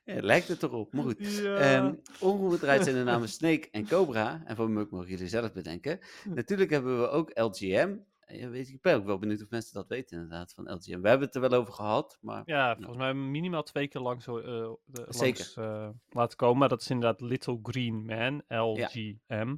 [0.06, 1.20] Ja, lijkt het erop, maar goed.
[1.20, 1.56] ja.
[1.58, 4.42] Ehm ongedraaid zijn de namen Snake en Cobra.
[4.46, 6.00] En voor Muk mogen jullie zelf bedenken.
[6.24, 7.96] Natuurlijk hebben we ook LGM.
[8.28, 11.02] Ja, weet, ik ben ook wel benieuwd of mensen dat weten inderdaad, van LGM.
[11.02, 14.28] We hebben het er wel over gehad, maar ja, volgens mij minimaal twee keer langs,
[14.28, 15.52] eh, de, Zeker.
[15.56, 16.58] langs eh, laten komen.
[16.58, 19.56] Maar dat is inderdaad Little Green Man, LGM.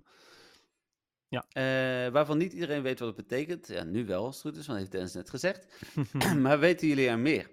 [1.50, 3.68] eh, waarvan niet iedereen weet wat het betekent.
[3.68, 5.86] Ja, nu wel, als het goed is, want heeft Dennis net gezegd.
[6.44, 7.52] maar weten jullie er meer?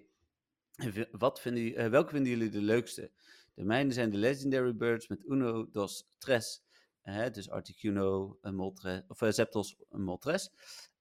[1.11, 3.11] Wat vinden, eh, welke vinden jullie de leukste?
[3.55, 6.63] De mijne zijn de Legendary Birds met Uno, Dos, Tres.
[7.03, 9.45] Eh, dus Articuno, Moltres, of eh,
[9.91, 10.51] een Moltres.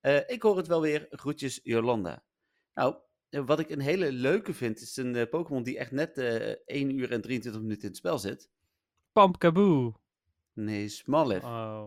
[0.00, 1.06] Eh, ik hoor het wel weer.
[1.10, 2.24] Groetjes, Jolanda.
[2.74, 2.96] Nou,
[3.28, 6.98] eh, wat ik een hele leuke vind, is een Pokémon die echt net eh 1
[6.98, 8.50] uur en 23 minuten in het spel zit.
[9.12, 9.94] Pumpkaboo.
[10.52, 11.44] Nee, Smoliv.
[11.44, 11.86] Oh.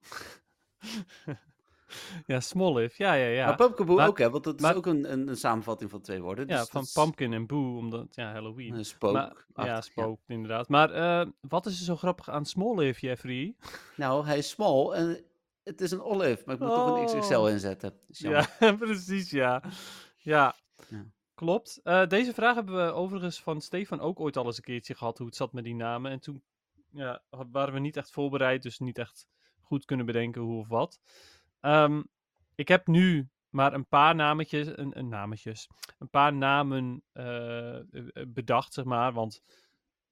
[2.26, 2.96] ja, Smoliv.
[2.98, 3.46] Ja, ja, ja.
[3.46, 4.30] Maar Pumpkaboo Maar- ook, hè?
[4.30, 6.46] Want dat maar- is ook een, een, een samenvatting van twee woorden.
[6.48, 8.74] ja, dus van dat is Pumpkin en Boo, omdat, ja, Halloween.
[8.74, 9.12] Een spook.
[9.12, 10.68] Maar- ja, spook, inderdaad.
[10.68, 13.54] Maar eh, wat is er zo grappig aan Smoliv, Jeffrey?
[13.96, 15.24] Nou, hij is small en
[15.64, 17.50] het is een olive, maar ik moet toch een XXL Oh.
[17.50, 17.92] inzetten.
[18.08, 18.56] Is jammer.
[18.60, 19.62] Ja, precies, ja.
[20.16, 20.54] Ja,
[20.88, 21.04] Ja.
[21.34, 21.80] klopt.
[21.82, 25.18] Eh, deze vraag hebben we overigens van Stefan ook ooit al eens een keertje gehad,
[25.18, 26.10] hoe het zat met die namen.
[26.10, 26.42] En toen
[26.92, 29.26] ja, waren we niet echt voorbereid, dus niet echt
[29.60, 31.00] goed kunnen bedenken hoe of wat.
[31.60, 32.02] Ehm,
[32.54, 35.68] ik heb nu maar een paar nametjes, een, een nametjes,
[35.98, 37.84] een paar namen eh, eh,
[38.28, 39.42] bedacht, zeg maar, want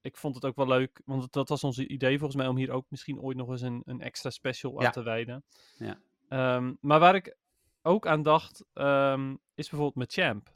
[0.01, 2.57] ik vond het ook wel leuk, want het- dat was ons idee volgens mij om
[2.57, 5.43] hier ook misschien ooit nog eens een, een extra special aan te wijden.
[5.77, 5.99] Ja.
[6.27, 7.37] Ehm, maar waar ik
[7.81, 10.53] ook aan dacht, ehm, is bijvoorbeeld met Champ,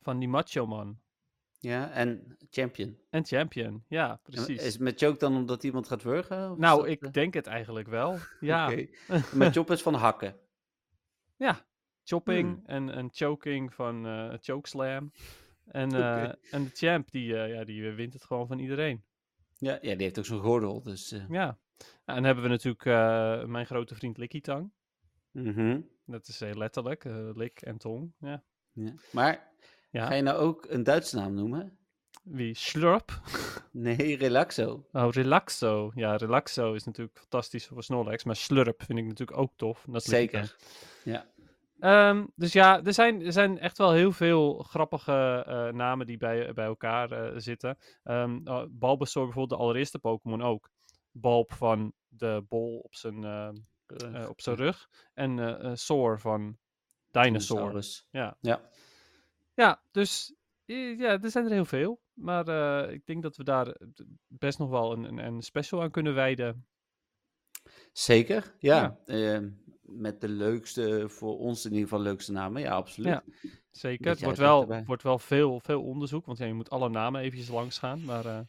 [0.00, 1.00] van die Macho Man.
[1.58, 2.98] Ja, en champion.
[3.10, 4.62] En Champion, ja, En precies.
[4.62, 6.54] Is met Choke dan omdat iemand gaat wurgen?
[6.58, 8.18] nou, dat, ik eh, denk het eigenlijk wel.
[8.40, 8.86] Ja, oké.
[9.34, 10.36] Met Chop is van hakken.
[11.36, 11.64] ja.
[12.04, 12.62] Chopping Hmm.
[12.66, 15.12] en, en choking van eh Chokeslam.
[15.64, 15.98] En, Oké.
[15.98, 19.04] eh, en de champ, die, ja, die wint het gewoon van iedereen.
[19.58, 21.14] Ja, ja, die heeft ook zo'n gordel, dus...
[21.28, 21.58] Ja.
[22.04, 22.84] En dan hebben we natuurlijk
[23.48, 24.70] mijn grote vriend Licky Tang.
[25.30, 25.80] mhm.
[26.04, 28.12] Dat is heel letterlijk, lik en tong.
[28.18, 28.42] Ja.
[28.72, 28.92] ja.
[29.12, 29.50] Maar,
[29.96, 30.06] ja.
[30.06, 31.78] ga je nou ook een Duitse naam noemen?
[32.22, 32.54] Wie?
[32.54, 33.20] Slurp?
[33.70, 34.86] Nee, Relaxo.
[34.92, 35.92] Oh, Relaxo.
[35.94, 38.24] Ja, Relaxo is natuurlijk fantastisch voor Snorlax.
[38.24, 39.86] Maar Slurp vind ik natuurlijk ook tof.
[39.88, 40.04] Dat.
[40.04, 40.56] Zeker.
[41.04, 41.26] Ja.
[41.80, 46.16] Ehm, dus ja, er zijn, er zijn echt wel heel veel grappige eh, namen die
[46.16, 47.78] bij, bij elkaar eh, zitten.
[48.04, 50.70] Uh, Bulbasaur bijvoorbeeld, de allereerste Pokémon ook.
[51.10, 54.88] Bulb van de bol op zijn, eh, op zijn rug.
[55.14, 56.40] En eh, Soar van
[57.10, 57.32] Dinosaur.
[57.32, 58.06] Dinosaurus.
[58.10, 58.36] Ja.
[58.40, 58.60] Ja.
[59.56, 62.00] Ja, dus eh, ja, er zijn er heel veel.
[62.12, 63.86] Maar eh, ik denk dat we daar eh,
[64.26, 66.66] best nog wel een, een, een special aan kunnen wijden.
[67.92, 68.98] Zeker, ja.
[69.04, 69.48] Ehm,
[69.82, 72.62] met de leukste, voor ons in ieder geval leukste namen.
[72.62, 73.08] Ja, absoluut.
[73.08, 73.24] Ja.
[73.70, 74.10] Zeker.
[74.10, 74.84] Het wordt wel, erbij.
[74.84, 76.26] wordt wel veel, veel onderzoek.
[76.26, 78.04] Want ja, je moet alle namen eventjes langs gaan.
[78.04, 78.40] Maar eh,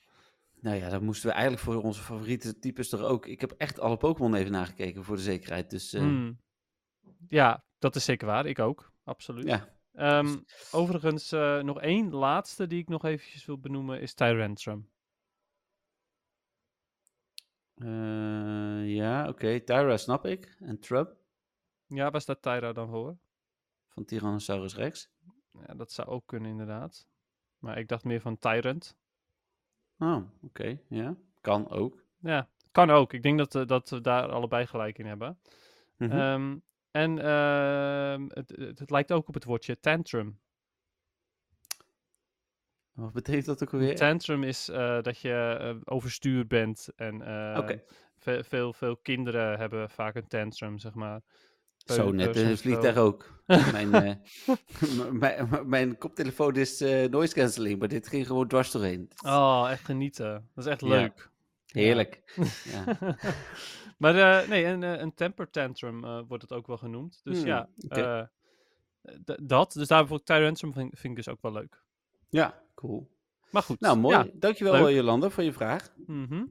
[0.60, 3.26] Nou ja, dan moesten we eigenlijk voor onze favoriete types er ook.
[3.26, 5.70] Ik heb echt alle Pokémon even nagekeken voor de zekerheid.
[5.70, 6.40] Dus eh, Hmm.
[7.28, 8.46] Ja, dat is zeker waar.
[8.46, 8.92] Ik ook.
[9.04, 9.46] Absoluut.
[9.48, 9.77] ja.
[9.98, 10.38] Ehm,
[10.72, 14.90] overigens, eh, nog één laatste die ik nog eventjes wil benoemen is Tyrantrum.
[17.76, 19.60] Eh, ja, oké.
[19.60, 20.58] Tyra snap ik.
[20.60, 21.16] En Trub
[21.88, 23.18] Ja, waar staat Tyra dan voor?
[23.88, 25.10] van Tyrannosaurus Rex.
[25.68, 27.08] Ja, dat zou ook kunnen, inderdaad.
[27.60, 28.98] Maar ik dacht meer van Tyrant.
[30.00, 30.80] Oh, oké.
[30.88, 32.04] Ja, kan ook.
[32.20, 33.14] Ja, kan ook.
[33.14, 35.40] Ik denk dat, eh, dat we daar allebei gelijk in hebben.
[35.98, 36.58] Ehm,
[36.98, 40.40] en ehm, het, het, het lijkt ook op het woordje tantrum.
[42.94, 43.96] Wat betekent dat ook alweer?
[43.96, 46.88] Tantrum is eh, dat je eh, overstuur bent.
[46.96, 47.70] En eh,
[48.18, 51.22] ve- veel, veel kinderen hebben vaak een tantrum, zeg maar.
[51.78, 53.44] Zo net in het of vliegtuig ook.
[53.72, 59.10] mijn, eh, mijn, koptelefoon is eh, noise cancelling, maar dit ging gewoon dwars doorheen.
[59.26, 60.50] Oh, echt genieten.
[60.56, 60.88] Dat is echt Ja.
[60.88, 61.30] leuk.
[61.66, 62.22] Heerlijk.
[62.74, 62.98] Ja.
[63.98, 67.20] maar eh, nee, een, eh, een temper tantrum eh, wordt het ook wel genoemd.
[67.24, 67.70] Dus Hmm, ja,
[69.42, 69.72] dat.
[69.72, 71.84] Dus daar bijvoorbeeld Tyrantrum vind, vind ik dus ook wel leuk.
[72.30, 73.16] ja, cool.
[73.52, 73.80] Maar goed.
[73.80, 74.18] Nou, mooi.
[74.18, 74.28] Ja.
[74.34, 74.96] Dankjewel, leuk.
[74.96, 75.94] Jolanda, voor je vraag.
[76.08, 76.46] mhm.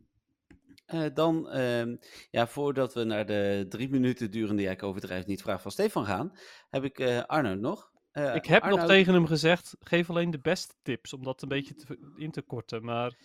[1.15, 1.97] Dan, ehm,
[2.31, 6.05] ja, voordat we naar de drie minuten durende, ja, ik overdrijf niet, vraag van Stefan
[6.05, 6.33] gaan,
[6.71, 7.91] heb ik Arno nog.
[8.13, 11.75] Ik heb nog tegen hem gezegd, geef alleen de beste tips, om dat een beetje
[11.75, 12.85] te, in te korten.
[12.85, 13.17] Maar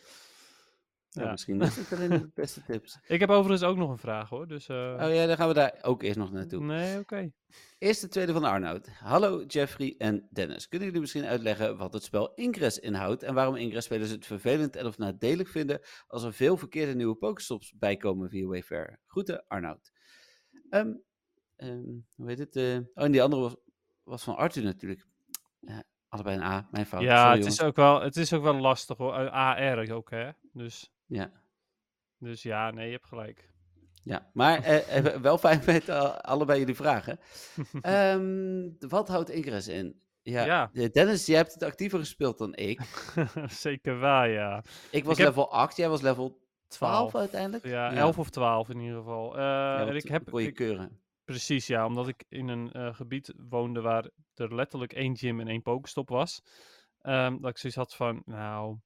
[1.13, 1.31] Ja, ja.
[1.31, 2.99] misschien is het alleen de beste tips.
[3.07, 4.47] ik heb overigens ook nog een vraag hoor.
[4.47, 6.63] Dus, eh, Oh ja, dan gaan we daar ook eerst nog naartoe.
[6.63, 7.31] nee, oké.
[7.77, 8.87] Eerst de tweede van Arnoud.
[8.99, 10.67] Hallo Jeffrey en Dennis.
[10.67, 14.85] Kunnen jullie misschien uitleggen wat het spel Ingress inhoudt en waarom Ingress-spelers het vervelend en
[14.85, 18.99] of nadelig vinden als er veel verkeerde nieuwe Pokestops bijkomen via Wayfair?
[19.05, 19.91] Groeten, Arnoud.
[20.69, 20.93] Ehm,
[21.55, 21.83] ehm,
[22.15, 22.55] hoe heet het?
[22.55, 23.55] eh, oh, en die andere was,
[24.03, 25.05] was van Arthur natuurlijk.
[25.59, 27.01] Ja, allebei een A, mijn fout.
[27.01, 27.59] Ja, Sorry, het jongens.
[27.59, 29.13] is, ook wel, het is ook wel lastig hoor.
[29.15, 30.29] Eh, AR ook hè.
[30.53, 31.31] Dus, Ja,
[32.17, 33.49] dus ja, nee, je hebt gelijk.
[34.03, 34.29] ja.
[34.33, 37.19] maar eh, wel fijn met eh, allebei jullie vragen.
[37.81, 40.01] Ehm, wat houdt Ingress in?
[40.21, 40.69] Ja, Ja.
[40.73, 42.81] eh, Dennis, jij hebt het actiever gespeeld dan ik.
[43.67, 44.63] Zeker waar, ja.
[44.91, 46.29] Ik was Ik heb- level 8, jij was level
[46.67, 47.15] 12 12.
[47.15, 47.65] uiteindelijk?
[47.65, 49.37] Ja, 11 of 12 in ieder geval.
[49.39, 51.01] Ja, en ik heb, kon je ik, keuren.
[51.25, 51.85] Precies, ja.
[51.85, 56.41] Omdat ik in een gebied woonde waar er letterlijk één gym en één pokestop was.
[57.01, 58.77] Ehm, dat ik zoiets had van, nou,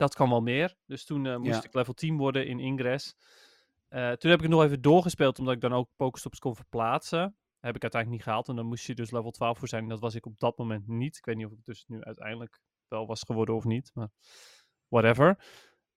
[0.00, 0.74] dat kan wel meer.
[0.86, 1.64] Dus toen eh, moest Ja.
[1.64, 3.14] ik level 10 worden in Ingress.
[3.88, 7.36] Eh, toen heb ik het nog even doorgespeeld, omdat ik dan ook pokestops kon verplaatsen.
[7.60, 8.48] Heb ik uiteindelijk niet gehaald.
[8.48, 9.82] En dan moest je dus level 12 voor zijn.
[9.82, 11.16] En dat was ik op dat moment niet.
[11.16, 13.90] Ik weet niet of ik dus nu uiteindelijk wel was geworden of niet.
[13.94, 14.08] Maar
[14.88, 15.38] whatever.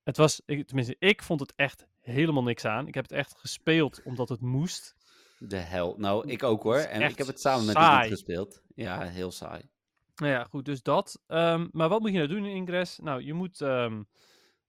[0.03, 2.87] Het was, ik, tenminste, ik vond het echt helemaal niks aan.
[2.87, 4.95] Ik heb het echt gespeeld omdat het moest.
[5.37, 5.95] De hel.
[5.97, 6.77] Nou, ik ook hoor.
[6.77, 8.61] En ik heb het samen met iemand gespeeld.
[8.75, 9.69] Ja, heel saai.
[10.15, 11.21] Nou ja, goed, dus dat.
[11.27, 12.99] Ehm, maar wat moet je nou doen in Ingress?
[12.99, 14.03] Nou, je moet ehm,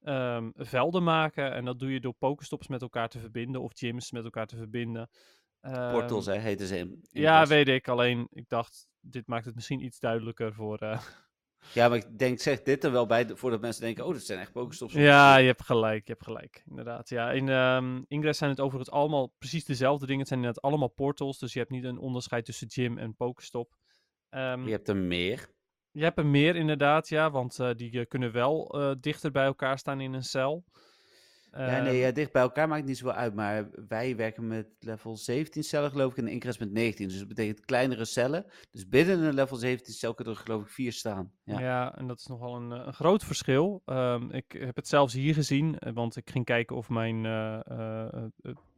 [0.01, 1.53] ehm, velden maken.
[1.53, 3.63] En dat doe je door pokestops met elkaar te verbinden.
[3.63, 5.09] Of gyms met elkaar te verbinden.
[5.61, 6.89] Portals, hè, heten ze in.
[7.11, 7.89] in Ja, weet ik.
[7.89, 10.79] Alleen, ik dacht, dit maakt het misschien iets duidelijker voor...
[10.79, 11.01] eh,
[11.73, 14.39] Ja, maar ik denk, zeg dit er wel bij, voordat mensen denken, oh, dat zijn
[14.39, 14.93] echt pokestops.
[14.93, 17.09] Ja, je hebt gelijk, je hebt gelijk, inderdaad.
[17.09, 20.21] Ja, in Ingress zijn het overigens allemaal precies dezelfde dingen.
[20.21, 23.77] Het zijn inderdaad allemaal portals, dus je hebt niet een onderscheid tussen gym en pokestop.
[24.35, 25.49] Ehm, Je hebt er meer.
[25.91, 29.45] Je hebt er meer inderdaad, ja, want eh, die eh, kunnen wel eh, dichter bij
[29.45, 30.65] elkaar staan in een cel.
[31.53, 34.67] ja, Ehm, nee, ja, dicht bij elkaar maakt niet zoveel uit, maar wij werken met
[34.79, 37.09] level 17 cellen, geloof ik, en Ingress met 19.
[37.09, 38.47] Dus dat betekent kleinere cellen.
[38.71, 41.33] Dus binnen een level 17 cel kunnen er, geloof ik, vier staan.
[41.45, 41.61] Ja.
[41.61, 41.97] Ja.
[41.97, 43.83] en dat is nogal een, een groot verschil.
[43.85, 47.23] Ehm, ik heb het zelfs hier gezien, want ik ging kijken of mijn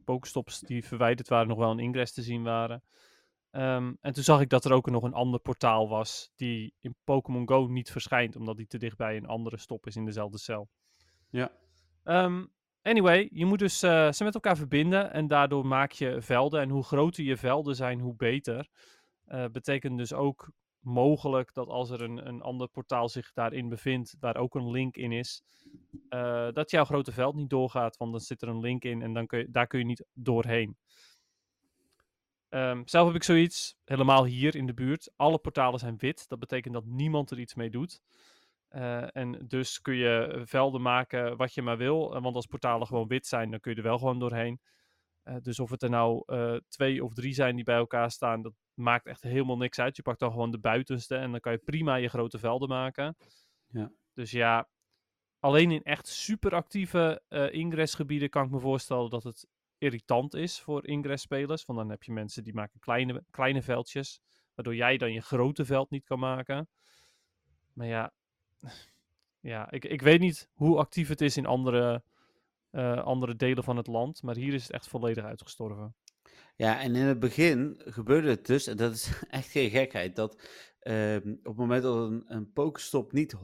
[0.03, 2.83] pokestops die verwijderd waren nog wel in Ingress te zien waren.
[3.57, 6.95] Ehm, en toen zag ik dat er ook nog een ander portaal was die in
[7.03, 10.69] Pokémon Go niet verschijnt, omdat die te dichtbij een andere stop is in dezelfde cel.
[11.29, 11.51] Ja.
[12.03, 12.45] Ehm,
[12.81, 16.61] anyway, je moet dus eh, ze met elkaar verbinden en daardoor maak je velden.
[16.61, 18.67] En hoe groter je velden zijn, hoe beter.
[19.23, 24.15] Eh, betekent dus ook mogelijk dat als er een, een ander portaal zich daarin bevindt,
[24.19, 25.43] waar ook een link in is,
[26.09, 29.13] eh, dat jouw grote veld niet doorgaat, want dan zit er een link in en
[29.13, 30.77] dan kun je, daar kun je niet doorheen.
[32.49, 35.11] Ehm, zelf heb ik zoiets, helemaal hier in de buurt.
[35.15, 36.27] Alle portalen zijn wit.
[36.27, 38.01] Dat betekent dat niemand er iets mee doet.
[38.67, 42.15] Eh, en dus kun je velden maken wat je maar wil.
[42.15, 44.59] eh, want als portalen gewoon wit zijn, dan kun je er wel gewoon doorheen.
[45.23, 48.41] Eh, dus of het er nou eh, twee of drie zijn die bij elkaar staan,
[48.41, 49.95] dat maakt echt helemaal niks uit.
[49.95, 53.15] Je pakt dan gewoon de buitenste en dan kan je prima je grote velden maken.
[53.67, 53.91] Ja.
[54.13, 54.69] Dus ja,
[55.39, 60.59] alleen in echt super actieve eh ingressgebieden kan ik me voorstellen dat het irritant is
[60.59, 61.65] voor ingressspelers.
[61.65, 64.21] Want dan heb je mensen die maken kleine, kleine veldjes,
[64.55, 66.69] waardoor jij dan je grote veld niet kan maken.
[67.73, 68.13] Maar ja,
[69.39, 72.03] ja ik, ik weet niet hoe actief het is in andere,
[72.69, 75.95] eh, andere delen van het land, maar hier is het echt volledig uitgestorven.
[76.55, 80.41] Ja, en in het begin gebeurde het dus, en dat is echt geen gekheid, dat
[80.79, 83.39] ehm, op het moment dat een, pokestop niet 100%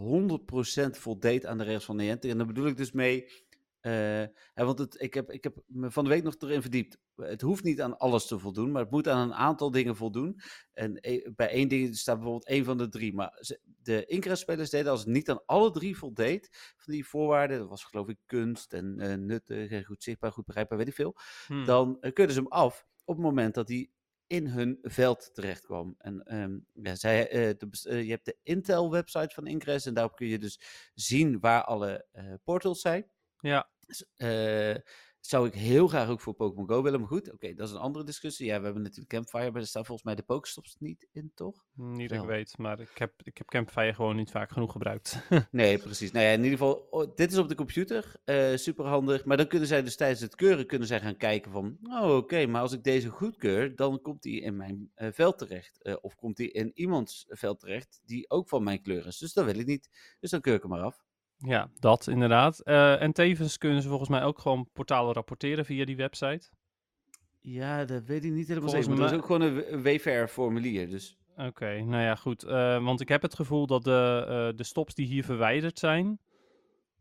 [0.89, 3.42] voldeed aan de regels van Niantic, en daar bedoel ik dus mee,
[3.83, 6.97] eh, hè, want het, ik, heb, ik heb me van de week nog erin verdiept.
[7.15, 10.39] Het hoeft niet aan alles te voldoen, maar het moet aan een aantal dingen voldoen.
[10.73, 14.91] En e- bij één ding staat bijvoorbeeld één van de drie, maar de Ingress-spelers deden
[14.91, 18.73] als het niet aan alle drie voldeed, van die voorwaarden, dat was geloof ik kunst
[18.73, 21.15] en eh, nuttig en goed zichtbaar, goed begrijpbaar, weet ik veel
[21.47, 21.65] Hmm.
[21.65, 23.89] dan uh, kunnen ze hem af op het moment dat hij
[24.27, 25.95] in hun veld terecht kwam.
[25.97, 27.67] En ehm, ja, zij, de
[28.05, 30.59] je hebt de Intel-website van Ingress en daarop kun je dus
[30.93, 33.11] zien waar alle eh, portals zijn.
[33.37, 33.71] Ja,
[34.15, 34.75] Eh,
[35.19, 37.79] zou ik heel graag ook voor Pokémon Go willen, maar goed, oké, dat is een
[37.79, 38.45] andere discussie.
[38.45, 41.65] Ja, we hebben natuurlijk Campfire, maar er staan volgens mij de Pokestops niet in, toch?
[41.73, 42.35] niet dat ik Wel.
[42.35, 45.17] weet, maar ik heb, ik heb Campfire gewoon niet vaak genoeg gebruikt.
[45.51, 46.11] Nee, precies.
[46.11, 48.15] Nou ja, in ieder geval, oh, dit is op de computer.
[48.55, 49.25] super handig.
[49.25, 51.77] Maar dan kunnen zij dus tijdens het keuren kunnen zij gaan kijken van...
[51.83, 55.81] Oh, oké, maar als ik deze goedkeur, dan komt die in mijn eh, veld terecht.
[55.81, 59.17] Eh, of komt die in iemands veld terecht die ook van mijn kleur is.
[59.17, 59.89] Dus dat wil ik niet.
[60.19, 61.02] Dus dan keur ik hem maar af.
[61.45, 62.59] Ja, dat inderdaad.
[62.59, 66.49] Eh, en tevens kunnen ze volgens mij ook gewoon portalen rapporteren via die website.
[67.41, 69.01] Ja, dat weet ik niet helemaal Volgens zeker.
[69.01, 70.89] Maar er is ook gewoon een WVR-formulier.
[70.89, 72.43] Dus Oké, nou ja, goed.
[72.43, 76.19] Eh, want ik heb het gevoel dat de, eh, de stops die hier verwijderd zijn,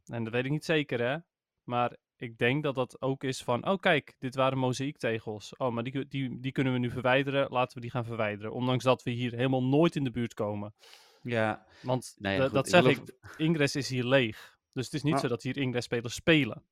[0.06, 1.16] en dat weet ik niet zeker hè,
[1.64, 5.56] maar ik denk dat dat ook is van, oh kijk, dit waren mozaïektegels.
[5.56, 8.52] Oh, maar die, die, die kunnen we nu verwijderen, laten we die gaan verwijderen.
[8.52, 10.74] Ondanks dat we hier helemaal nooit in de buurt komen.
[11.22, 14.58] Ja, Want nou ja, da- goed, dat zeg geloof- ik, Ingress is hier leeg.
[14.72, 16.62] Dus het is niet Maar- zo dat hier Ingress-spelers spelen.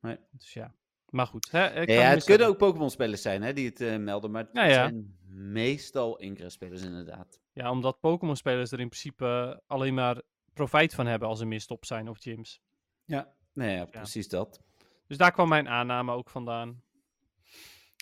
[0.00, 0.18] Nee.
[0.30, 0.74] Dus ja,
[1.08, 1.50] maar goed.
[1.50, 4.30] Hè, ik Ja, ja, het kunnen ook Pokémon-spelers zijn hè, die het eh, melden.
[4.30, 4.72] Maar het Ja, ja.
[4.74, 7.40] zijn meestal Ingress-spelers inderdaad.
[7.52, 11.88] Ja, omdat Pokémon-spelers er in principe alleen maar profijt van hebben als er meer stops
[11.88, 12.60] zijn of gyms.
[13.04, 14.60] Ja, nou ja, precies dat.
[15.06, 16.82] Dus daar kwam mijn aanname ook vandaan.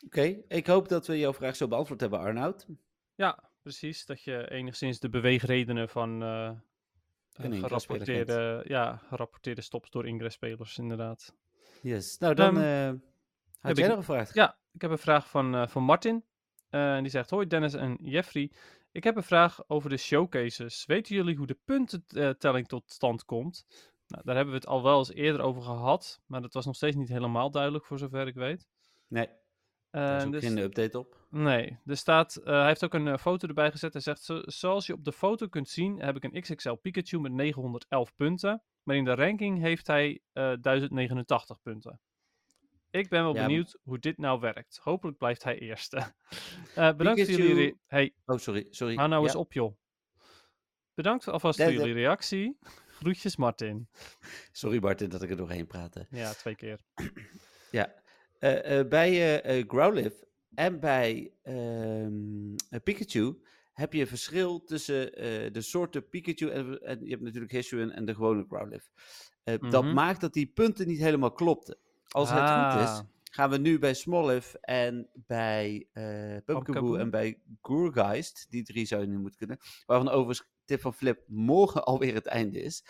[0.04, 2.66] Oké, ik hoop dat we jouw vraag zo beantwoord hebben, Arnoud.
[3.14, 4.06] Ja, precies.
[4.06, 11.34] Dat je enigszins de beweegredenen van Ingress-speler gerapporteerde, ja, gerapporteerde stops door Ingress-spelers, inderdaad.
[11.82, 12.18] Yes.
[12.18, 12.96] Nou, dan Ehm, eh had
[13.60, 14.34] heb jij ik- nog een vraag?
[14.34, 16.24] Ja, ik heb een vraag van, eh, van Martin.
[16.70, 18.50] En die zegt: Hoi Dennis en Jeffrey.
[18.92, 20.86] Ik heb een vraag over de showcases.
[20.86, 23.66] Weten jullie hoe de puntentelling tot stand komt?
[24.06, 26.20] Nou, daar hebben we het al wel eens eerder over gehad.
[26.26, 28.66] Maar dat was nog steeds niet helemaal duidelijk, voor zover ik weet.
[29.06, 29.28] Nee.
[29.92, 31.20] Er is Eh, ook dus- geen update op.
[31.30, 33.92] Nee, er staat, eh, hij heeft ook een eh, foto erbij gezet.
[33.92, 37.20] Hij zegt, "Zo- zoals je op de foto kunt zien, heb ik een XXL Pikachu
[37.20, 38.62] met 911 punten.
[38.82, 42.00] Maar in de ranking heeft hij eh 1089 punten.
[42.90, 44.80] Ik ben wel Ja, benieuwd hoe dit nou werkt.
[44.82, 45.96] Hopelijk blijft hij eerste.
[46.74, 47.80] Eh, bedankt voor jullie...
[47.86, 48.94] Hey, Oh, sorry, sorry.
[48.94, 49.26] hou nou Ja.
[49.28, 49.76] eens op joh.
[50.94, 52.58] Bedankt alvast voor jullie reactie.
[52.88, 53.88] Groetjes Martin.
[54.52, 56.06] Sorry Martin dat ik er doorheen praatte.
[56.10, 56.80] Ja, twee keer.
[57.70, 57.92] Ja,
[58.42, 65.12] eh, eh, bij eh, Growlithe en bij ehm, eh, Pikachu heb je verschil tussen
[65.52, 68.88] de soorten Pikachu en, en je hebt natuurlijk Hisuian en de gewone Growlithe.
[69.70, 69.94] Dat Mhm.
[69.94, 71.76] maakt dat die punten niet helemaal klopten.
[72.08, 72.80] Als het goed Ah.
[72.82, 76.94] is, gaan we nu bij Smoliv en bij Pumpkaboo Pumpkaboo.
[76.96, 81.22] en bij Gourgeist, die drie zou je nu moeten kunnen, waarvan overigens tip van Flip
[81.26, 82.84] morgen alweer het einde is.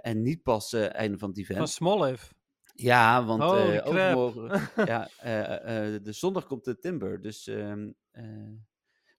[0.00, 1.58] en niet pas het einde van het event.
[1.58, 2.30] Van Smoliv.
[2.74, 3.86] Ja, want eh crap.
[3.86, 8.24] overmorgen, ja, eh, eh, de zondag komt de Timber, dus ehm, eh,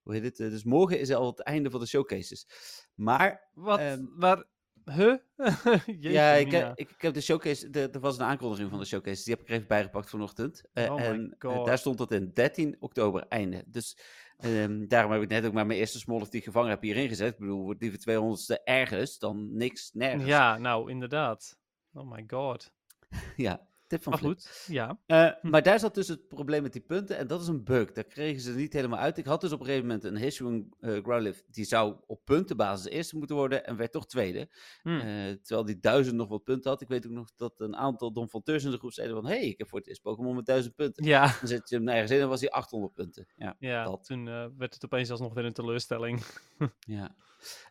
[0.04, 0.38] hoe heet het?
[0.38, 2.48] Dus morgen is al het einde van de showcases.
[2.96, 3.80] Maar Wat?
[3.80, 4.44] Ehm, waar?
[4.86, 5.16] Huh?
[6.12, 9.24] Ja, ik, ik, ik heb de showcase, de- er was een aankondiging van de showcases,
[9.24, 10.64] die heb ik er even bijgepakt vanochtend.
[10.74, 13.64] Oh en daar stond dat in 13 oktober einde.
[13.68, 13.98] Dus
[14.38, 17.08] ehm, daarom heb ik net ook maar mijn eerste smolf die ik gevangen heb hierin
[17.08, 17.34] gezet.
[17.34, 20.26] Ik bedoel, wordt liever 200ste ergens dan niks nergens.
[20.28, 21.58] Ja, nou inderdaad.
[21.94, 22.74] Oh my god.
[23.36, 24.34] ja tip van Maar Flip.
[24.34, 25.00] goed, ja.
[25.06, 25.50] Eh, Hm.
[25.50, 27.18] Maar daar zat dus het probleem met die punten.
[27.18, 27.92] En dat is een bug.
[27.92, 29.18] Daar kregen ze niet helemaal uit.
[29.18, 31.44] Ik had dus op een gegeven moment een Hisuian uh, Growlithe.
[31.48, 33.66] Die zou op puntenbasis eerste moeten worden.
[33.66, 34.50] En werd toch tweede.
[34.82, 34.90] Hm.
[34.90, 36.82] Eh, terwijl die duizend nog wat punten had.
[36.82, 39.26] Ik weet ook nog dat een aantal donfonteurs in de groep zeiden van...
[39.26, 41.06] Hé, hey, ik heb voor het eerst Pokémon met duizend punten.
[41.06, 43.28] Ja, Dan zet je hem nergens in en was hij 800 punten.
[43.36, 44.06] Ja, ja dat.
[44.06, 46.24] toen eh, werd het opeens alsnog weer een teleurstelling.
[46.80, 47.16] ja.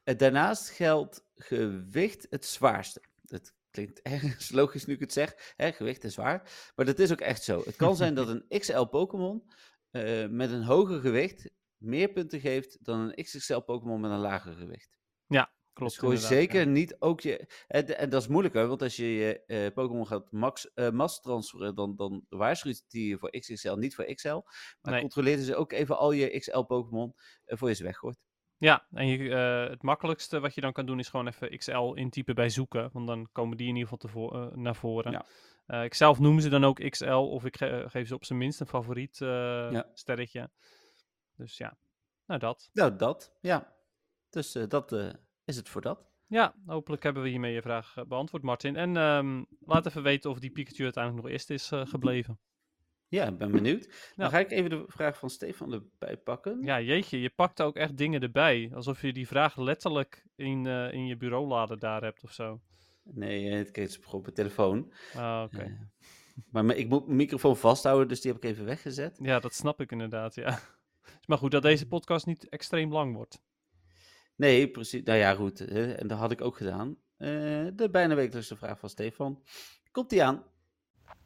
[0.05, 3.03] Eh, daarnaast geldt gewicht het zwaarste.
[3.23, 5.54] Dat klinkt ergens logisch nu ik het zeg.
[5.56, 6.70] Hè, gewicht is zwaar.
[6.76, 7.62] Maar dat is ook echt zo.
[7.64, 9.42] Het kan zijn dat een XL Pokémon
[9.90, 14.54] eh, met een hoger gewicht meer punten geeft dan een XXL Pokémon met een lager
[14.54, 14.98] gewicht.
[15.72, 15.92] Klopt.
[15.92, 16.66] dus gooi zeker ja.
[16.66, 17.46] niet ook je.
[17.66, 21.20] En, en dat is moeilijker, want als je je eh, Pokémon gaat max, eh mass
[21.20, 24.40] transferen, dan, dan waarschuwt die je voor XXL, niet voor XL.
[24.80, 25.00] Maar Nee.
[25.00, 28.18] controleer dus ook even al je XL Pokémon voor je ze weggooit.
[28.64, 31.92] Ja, en je, eh, het makkelijkste wat je dan kan doen is gewoon even XL
[31.94, 32.90] intypen bij zoeken.
[32.92, 35.12] Want dan komen die in ieder geval tevo- eh, naar voren.
[35.12, 35.24] Ja.
[35.66, 38.38] Eh, ik zelf noem ze dan ook XL of ik ge- geef ze op zijn
[38.38, 39.90] minst een favoriet Ja.
[39.94, 40.50] sterretje.
[41.37, 41.77] Dus ja,
[42.27, 42.70] nou dat.
[42.72, 43.33] Nou, dat.
[43.40, 43.72] Ja.
[44.31, 44.92] Dus dat
[45.44, 46.07] is het voor dat.
[46.27, 48.77] Ja, hopelijk hebben we hiermee je vraag beantwoord, Martin.
[48.77, 52.38] En ehm, laat even weten of die Pikachu uiteindelijk nog eerst is gebleven.
[53.09, 54.12] Ja, ik ben benieuwd.
[54.17, 56.62] Dan ga ik even de vraag van Stefan erbij pakken.
[56.62, 58.71] Ja, jeetje, je pakt ook echt dingen erbij.
[58.75, 62.61] Alsof je die vraag letterlijk in, eh, in je bureaulade daar hebt of zo.
[63.03, 64.93] Nee, eh, het is gewoon op mijn telefoon.
[65.14, 65.62] Ah, oké.
[65.62, 69.19] Eh, maar ik moet mijn microfoon vasthouden, dus die heb ik even weggezet.
[69.23, 70.59] Ja, dat snap ik inderdaad, ja.
[71.27, 73.43] Maar goed, dat deze podcast niet extreem lang wordt.
[74.37, 75.03] Nee, precies.
[75.03, 75.61] Nou ja, goed.
[75.61, 76.97] en dat had ik ook gedaan.
[77.17, 77.31] Eh,
[77.75, 79.43] de bijna wekelijkse vraag van Stefan.
[79.90, 80.43] Komt die aan?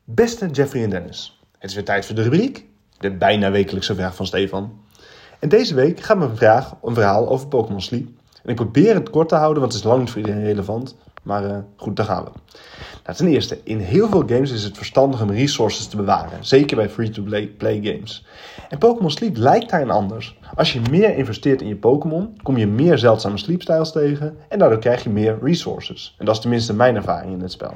[0.05, 2.65] Beste Jeffrey en Dennis, het is weer tijd voor de rubriek,
[2.99, 4.81] de bijna wekelijkse vraag van Stefan.
[5.39, 8.09] En deze week gaat mijn vraag een verhaal over Pokémon Sleep.
[8.43, 10.97] En ik probeer het kort te houden, want het is lang niet voor iedereen relevant.
[11.23, 12.31] Maar eh, goed, daar gaan we.
[13.05, 16.45] Nou, ten eerste, in heel veel games is het verstandig om resources te bewaren.
[16.45, 18.27] Zeker bij free-to-play games.
[18.69, 20.39] En Pokémon Sleep lijkt daarin anders.
[20.55, 24.37] Als je meer investeert in je Pokémon, kom je meer zeldzame sleepstyles tegen.
[24.49, 26.15] En daardoor krijg je meer resources.
[26.19, 27.75] En dat is tenminste mijn ervaring in het spel.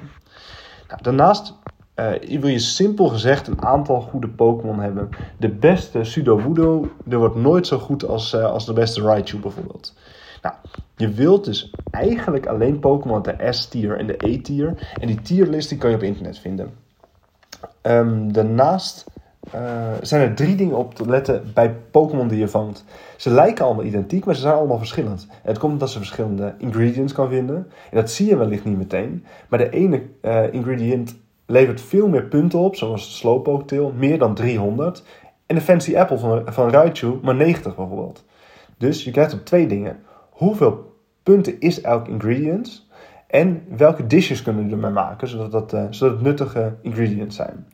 [0.88, 1.54] Nou, daarnaast
[1.94, 5.08] eh, wil je simpel gezegd een aantal goede Pokémon hebben.
[5.38, 9.94] De beste Sudowoodo, er wordt nooit zo goed als, eh, als de beste Raichu bijvoorbeeld.
[10.42, 10.54] Nou,
[10.96, 14.94] je wilt dus eigenlijk alleen Pokémon uit de S-tier en de E-tier.
[15.00, 16.70] En die tierlist die kan je op internet vinden.
[17.80, 19.04] Ehm, daarnaast
[19.50, 22.84] eh, zijn er drie dingen op te letten bij Pokémon die je vangt.
[23.16, 25.26] Ze lijken allemaal identiek, maar ze zijn allemaal verschillend.
[25.30, 27.56] En het komt omdat ze verschillende ingredients kan vinden.
[27.90, 29.24] En dat zie je wellicht niet meteen.
[29.48, 31.14] Maar de ene eh, ingredient
[31.52, 35.02] levert veel meer punten op, zoals de Slowpoke Tail, meer dan 300.
[35.46, 38.24] En de Fancy Apple van, van Raichu, maar 90 bijvoorbeeld.
[38.78, 40.02] Dus je krijgt op twee dingen.
[40.30, 42.86] Hoeveel punten is elk ingredient?
[43.26, 47.66] En welke dishes kunnen we ermee maken, zodat, dat, eh, zodat het nuttige ingredients zijn.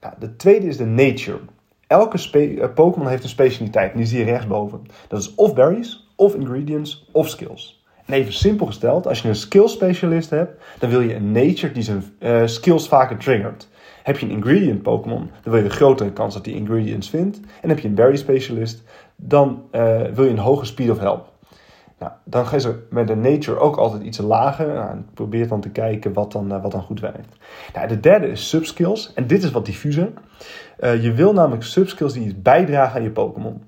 [0.00, 1.40] Nou, de tweede is de nature.
[1.86, 4.82] Elke eh, Pokémon heeft een specialiteit en die zie je rechtsboven.
[5.08, 7.79] Dat is of berries, of ingredients, of skills.
[8.10, 11.72] En even simpel gesteld, als je een skill specialist hebt, dan wil je een nature
[11.72, 13.68] die zijn eh, skills vaker triggert.
[14.02, 17.40] Heb je een ingredient Pokémon, dan wil je een grotere kans dat die ingredients vindt.
[17.60, 18.82] En heb je een berry specialist,
[19.16, 21.32] dan eh, wil je een hoge speed of help.
[21.98, 24.74] Nou, dan gaan ze met de nature ook altijd iets lager.
[24.74, 27.36] Nou, probeer dan te kijken wat dan, eh, wat dan goed werkt.
[27.74, 29.12] Nou, de derde is subskills.
[29.14, 30.12] En dit is wat diffuser.
[30.80, 33.62] Je wil namelijk subskills die iets bijdragen aan je Pokémon.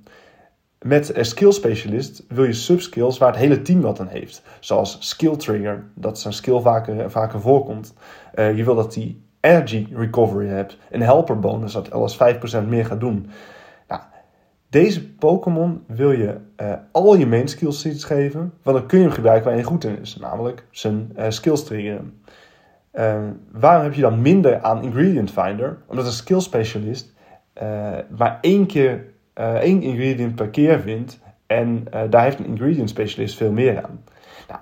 [0.82, 4.42] Met een skill specialist wil je subskills waar het hele team wat aan heeft.
[4.60, 7.94] Zoals skill trigger, dat zijn skill vaker, vaker voorkomt.
[8.34, 10.78] Eh, je wil dat die energy recovery hebt.
[10.90, 13.30] Een helper bonus, dat alles 5% meer gaat doen.
[14.68, 18.52] Deze Pokémon wil je eh, al je main skills geven.
[18.62, 20.16] Want dan kun je hem gebruiken waar je goed in is.
[20.16, 22.22] Namelijk zijn uh, skills triggeren.
[23.50, 25.78] waarom heb je dan minder aan Ingredient Finder?
[25.86, 27.12] Omdat een skill specialist
[28.16, 31.20] maar één keer uh, één ingredient per keer vindt.
[31.46, 34.04] En uh, daar heeft een ingredient specialist veel meer aan.
[34.48, 34.60] Nou,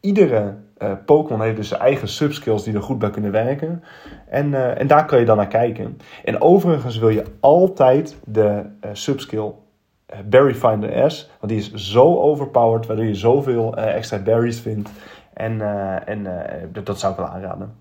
[0.00, 3.84] iedere uh, Pokémon heeft dus zijn eigen subskills die er goed bij kunnen werken.
[4.28, 5.98] En, en daar kan je dan naar kijken.
[6.24, 9.52] En overigens wil je altijd de subskill
[10.24, 11.30] Berry Finder S.
[11.40, 14.90] Want die is zo overpowered, waardoor je zoveel extra berries vindt.
[15.32, 15.60] En,
[16.06, 16.26] en
[16.72, 17.76] dat zou ik wel aanraden.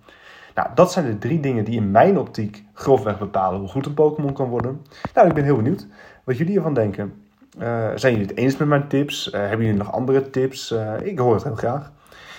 [0.56, 3.94] Nou, dat zijn de drie dingen die in mijn optiek grofweg bepalen hoe goed een
[3.94, 4.82] Pokémon kan worden.
[5.14, 5.88] Nou, ik ben heel benieuwd
[6.24, 7.24] wat jullie ervan denken.
[7.60, 9.28] Uh, zijn jullie het eens met mijn tips?
[9.28, 10.72] Uh, hebben jullie nog andere tips?
[10.72, 11.92] Uh, ik hoor het heel graag.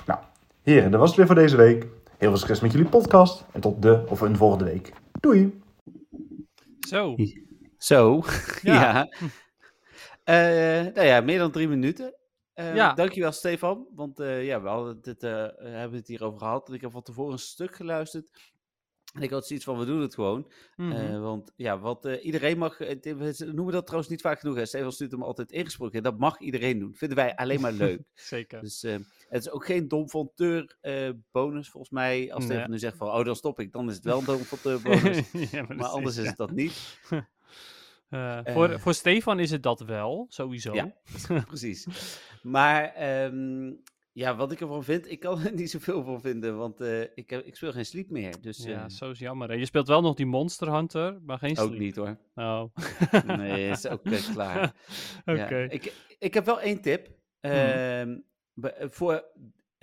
[0.06, 0.20] Nou,
[0.62, 1.86] heren, dat was het weer voor deze week.
[2.18, 3.44] Heel veel succes met jullie podcast.
[3.52, 4.92] En tot de of een volgende week.
[5.20, 5.62] Doei!
[6.88, 7.16] Zo.
[7.78, 8.22] Zo,
[8.62, 8.72] ja.
[10.24, 10.92] ja.
[10.94, 12.14] nou ja, meer dan drie minuten.
[12.54, 12.94] ja.
[12.94, 16.72] Dankjewel Stefan, want ja, we hadden dit, hebben het hierover gehad.
[16.72, 18.26] Ik heb van tevoren een stuk geluisterd.
[19.14, 20.50] En ik had zoiets van, we doen het gewoon.
[20.76, 20.92] Mhm.
[20.92, 24.56] Uh, want ja, wat uh, iedereen mag, uh, we noemen dat trouwens niet vaak genoeg.
[24.56, 24.66] Hè.
[24.66, 26.02] Stefan stuurt hem altijd ingesproken.
[26.02, 26.94] Dat mag iedereen doen.
[26.94, 28.02] Vinden wij alleen maar leuk.
[28.14, 28.60] Zeker.
[28.60, 30.76] Dus het is ook geen domfonteur
[31.30, 32.32] bonus volgens mij.
[32.32, 33.72] Als Stefan nu zegt van, oh dan stop ik.
[33.72, 35.32] Dan is het wel een domfonteur bonus.
[35.32, 36.98] ja, maar, maar anders is, is het dat niet.
[38.54, 40.74] voor, voor Stefan is het dat wel, sowieso.
[40.74, 40.94] Ja,
[41.46, 41.86] precies.
[42.42, 43.82] maar um,
[44.14, 47.30] ja, wat ik ervan vind, ik kan er niet zoveel van vinden, want uh, ik,
[47.30, 48.40] heb, ik speel geen sleep meer.
[48.40, 49.50] Dus, ja, uh, zo is jammer.
[49.50, 51.70] En je speelt wel nog die Monster Hunter, maar geen sleep.
[51.70, 52.16] Ook niet hoor.
[52.34, 52.64] Oh.
[53.26, 54.64] nee, is ook uh, klaar.
[55.26, 55.40] Oké.
[55.42, 55.62] Okay.
[55.62, 55.70] Ja.
[55.70, 57.08] Ik, ik heb wel één tip.
[57.40, 58.24] Hmm.
[58.78, 59.24] Voor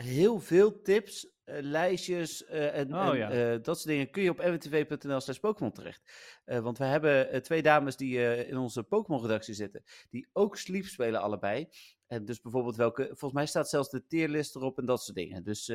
[0.04, 3.58] heel veel tips, lijstjes en, oh, en ja.
[3.58, 6.02] dat soort dingen kun je op mwtv.nl slash Pokémon terecht.
[6.46, 11.70] want we hebben twee dames die in onze Pokémon-redactie zitten, die ook sleep spelen allebei.
[12.08, 15.44] En dus bijvoorbeeld welke, volgens mij staat zelfs de tierlist erop en dat soort dingen.
[15.44, 15.66] Dus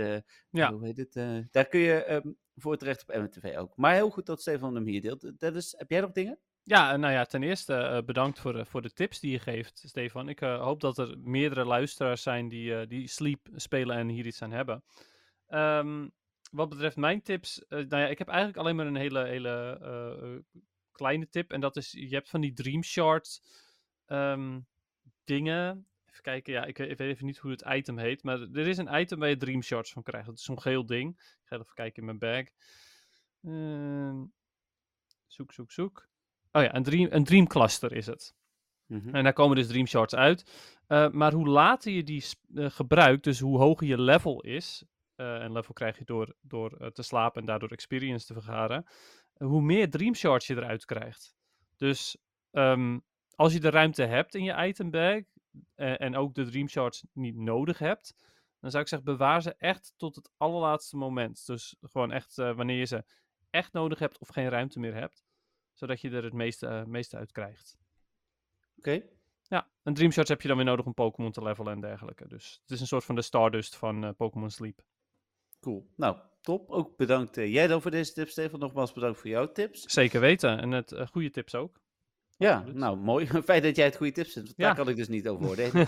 [0.51, 0.73] ja.
[0.73, 1.13] hoe heet het?
[1.53, 3.77] Daar kun je um, voor terecht op MTV ook.
[3.77, 5.33] Maar heel goed dat Stefan hem hier deelt.
[5.39, 6.39] Dat is, heb jij nog dingen?
[6.69, 10.29] Ja, nou ja, ten eerste uh, bedankt voor, voor de tips die je geeft, Stefan.
[10.29, 14.51] Ik hoop dat er meerdere luisteraars zijn die, die Sleep spelen en hier iets aan
[14.51, 14.85] hebben.
[15.49, 16.13] Um,
[16.51, 20.45] wat betreft mijn tips, nou ja, ik heb eigenlijk alleen maar een hele, hele
[20.93, 21.53] kleine tip.
[21.53, 23.41] En dat is, je hebt van die Dream Shard
[24.07, 24.67] um,
[25.25, 25.87] dingen
[26.17, 28.23] Even kijken, ja, ik, weet even niet hoe het item heet.
[28.23, 30.27] Maar er is een item waar je Dream Shards van krijgt.
[30.27, 31.19] Dat is zo'n geel ding.
[31.19, 32.47] Ik ga even kijken in mijn bag.
[33.43, 34.23] Uh,
[35.27, 36.09] zoek, zoek, zoek.
[36.57, 38.35] Oh ja, een Dream, een dream Cluster is het.
[38.87, 38.99] Mhm.
[38.99, 39.15] Mm -hmm.
[39.15, 40.45] En daar komen dus Dream Shards uit.
[40.89, 44.85] Uh, maar hoe later je die uh, gebruikt, dus hoe hoger je level is.
[45.17, 48.87] Uh, en level krijg je door, door te slapen en daardoor experience te vergaren.
[49.39, 51.35] hoe meer Dream Shards je eruit krijgt.
[51.77, 52.17] Dus
[52.53, 53.05] um,
[53.35, 55.23] als je de ruimte hebt in je item bag,
[55.75, 58.15] en ook de Dream Shards niet nodig hebt,
[58.61, 61.47] dan zou ik zeggen, bewaar ze echt tot het allerlaatste moment.
[61.47, 63.05] Dus gewoon echt wanneer je ze
[63.51, 65.26] echt nodig hebt of geen ruimte meer hebt,
[65.77, 67.77] zodat je er het meeste, uh, meeste uit krijgt.
[68.79, 68.89] Oké.
[68.89, 69.11] Okay.
[69.49, 72.29] Ja, en Dream Shards heb je dan weer nodig om Pokémon te levelen en dergelijke.
[72.29, 74.85] Dus het is een soort van de Stardust van Pokémon Sleep.
[75.61, 75.91] Cool.
[75.97, 76.71] Nou, top.
[76.71, 78.61] Ook bedankt jij dan voor deze tips, Stefan.
[78.61, 79.83] Nogmaals bedankt voor jouw tips.
[79.83, 80.59] Zeker weten.
[80.61, 81.81] En het goede tips ook.
[82.37, 82.77] Ja, Absoluut.
[82.77, 83.27] nou mooi.
[83.45, 84.49] Fijn dat jij het goede tips hebt.
[84.49, 84.55] Ja.
[84.57, 85.87] Daar kan ik dus niet over oordelen.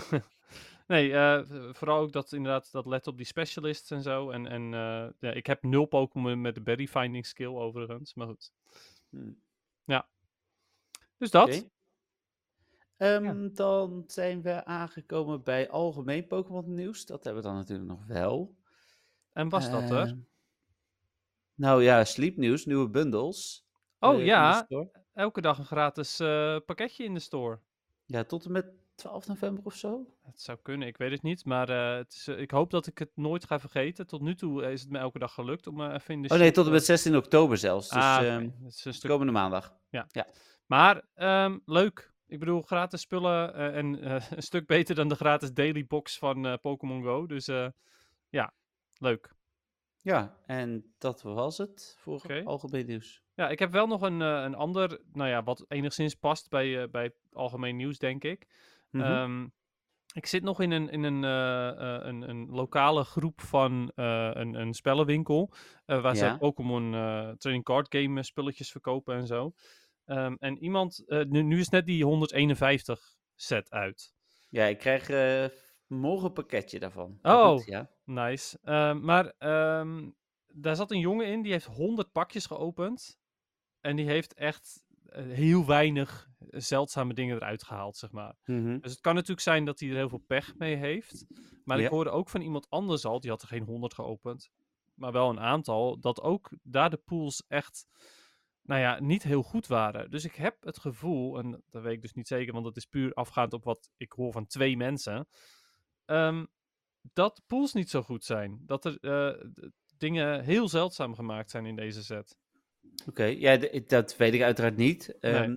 [0.87, 4.29] nee, uh, vooral ook dat inderdaad dat let op die specialists en zo.
[4.29, 8.27] En, en uh, ja, ik heb nul Pokémon met de berry finding skill overigens, maar
[8.27, 8.51] goed.
[9.09, 9.41] Hmm.
[9.89, 10.07] Ja.
[11.17, 11.47] Dus dat.
[11.47, 11.69] Okay.
[13.15, 13.49] Um, ja.
[13.53, 17.05] Dan zijn we aangekomen bij algemeen Pokémon nieuws.
[17.05, 18.57] Dat hebben we dan natuurlijk nog wel.
[19.31, 20.07] En was dat er?
[20.07, 20.13] Uh,
[21.53, 23.67] nou ja, sleepnieuws, nieuwe bundles.
[23.99, 24.67] Oh ja,
[25.13, 27.59] elke dag een gratis uh, pakketje in de store.
[28.05, 30.05] Ja, tot en met 12 november of zo?
[30.25, 31.45] Het zou kunnen, ik weet het niet.
[31.45, 34.07] Maar uh, het is, uh, ik hoop dat ik het nooit ga vergeten.
[34.07, 36.51] Tot nu toe is het me elke dag gelukt om even in de Oh nee,
[36.51, 37.89] tot en met 16 oktober zelfs.
[37.89, 38.35] Dus ah, okay.
[38.35, 39.09] um, dat is een stuk...
[39.09, 39.75] komende maandag.
[39.89, 40.07] Ja.
[40.11, 40.27] ja.
[40.65, 42.13] Maar um, leuk.
[42.27, 47.03] Ik bedoel, gratis spullen en een stuk beter dan de gratis daily box van Pokémon
[47.03, 47.25] Go.
[47.25, 47.45] Dus
[48.29, 48.53] ja,
[48.97, 49.37] leuk.
[50.01, 52.43] Ja, en dat was het voor okay.
[52.43, 53.23] algemeen nieuws.
[53.33, 56.67] Ja, ik heb wel nog een, uh, een ander, nou ja, wat enigszins past bij,
[56.67, 58.47] uh, bij algemeen nieuws, denk ik.
[58.89, 59.03] Mhm.
[59.05, 59.21] Mm -hmm.
[59.41, 59.53] um,
[60.13, 64.29] Ik zit nog in een, in een, eh, eh, een, een lokale groep van eh,
[64.33, 65.51] een, een spellenwinkel.
[65.85, 66.31] eh, waar Ja.
[66.31, 66.91] ze Pokémon
[67.37, 69.51] Trading Card Game spulletjes verkopen en zo.
[70.05, 74.13] Ehm, en iemand, nu, nu is net die 151 set uit.
[74.49, 75.07] Ja, ik krijg
[75.87, 77.19] morgen een pakketje daarvan.
[77.21, 77.49] Oh.
[77.51, 77.89] Goed, ja.
[78.03, 78.59] Nice.
[78.63, 80.09] Ehm, maar ehm,
[80.47, 83.19] daar zat een jongen in, die heeft 100 pakjes geopend.
[83.81, 88.35] En die heeft echt heel weinig zeldzame dingen eruit gehaald, zeg maar.
[88.45, 88.79] Mhm.
[88.79, 91.25] Dus het kan natuurlijk zijn dat hij er heel veel pech mee heeft.
[91.63, 94.49] Maar ik hoorde ook van iemand anders al, die had er geen 100 geopend.
[94.93, 97.87] Maar wel een aantal, dat ook daar de pools echt,
[98.61, 100.11] nou ja, niet heel goed waren.
[100.11, 102.85] Dus ik heb het gevoel, en dat weet ik dus niet zeker, want dat is
[102.85, 105.27] puur afgaand op wat ik hoor van twee mensen.
[106.05, 106.45] ehm,
[107.13, 108.61] dat pools niet zo goed zijn.
[108.65, 109.45] Dat er eh,
[109.97, 112.37] dingen heel zeldzaam gemaakt zijn in deze set.
[113.07, 113.57] Oké, ja,
[113.87, 115.15] dat weet ik uiteraard niet.
[115.19, 115.33] Nee.
[115.33, 115.55] Ehm,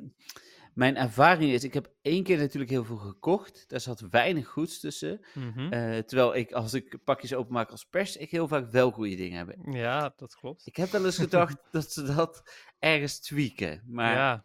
[0.74, 3.64] Mijn ervaring is, ik heb één keer natuurlijk heel veel gekocht.
[3.68, 5.20] Daar zat weinig goeds tussen.
[5.34, 5.72] Mhm.
[5.72, 9.46] Eh, terwijl ik, als ik pakjes openmaak als pers, ik heel vaak wel goede dingen
[9.46, 9.56] heb.
[9.74, 10.66] ja, dat klopt.
[10.66, 12.42] Ik heb wel eens gedacht dat ze dat
[12.78, 13.82] ergens tweaken.
[13.86, 14.44] Maar ja,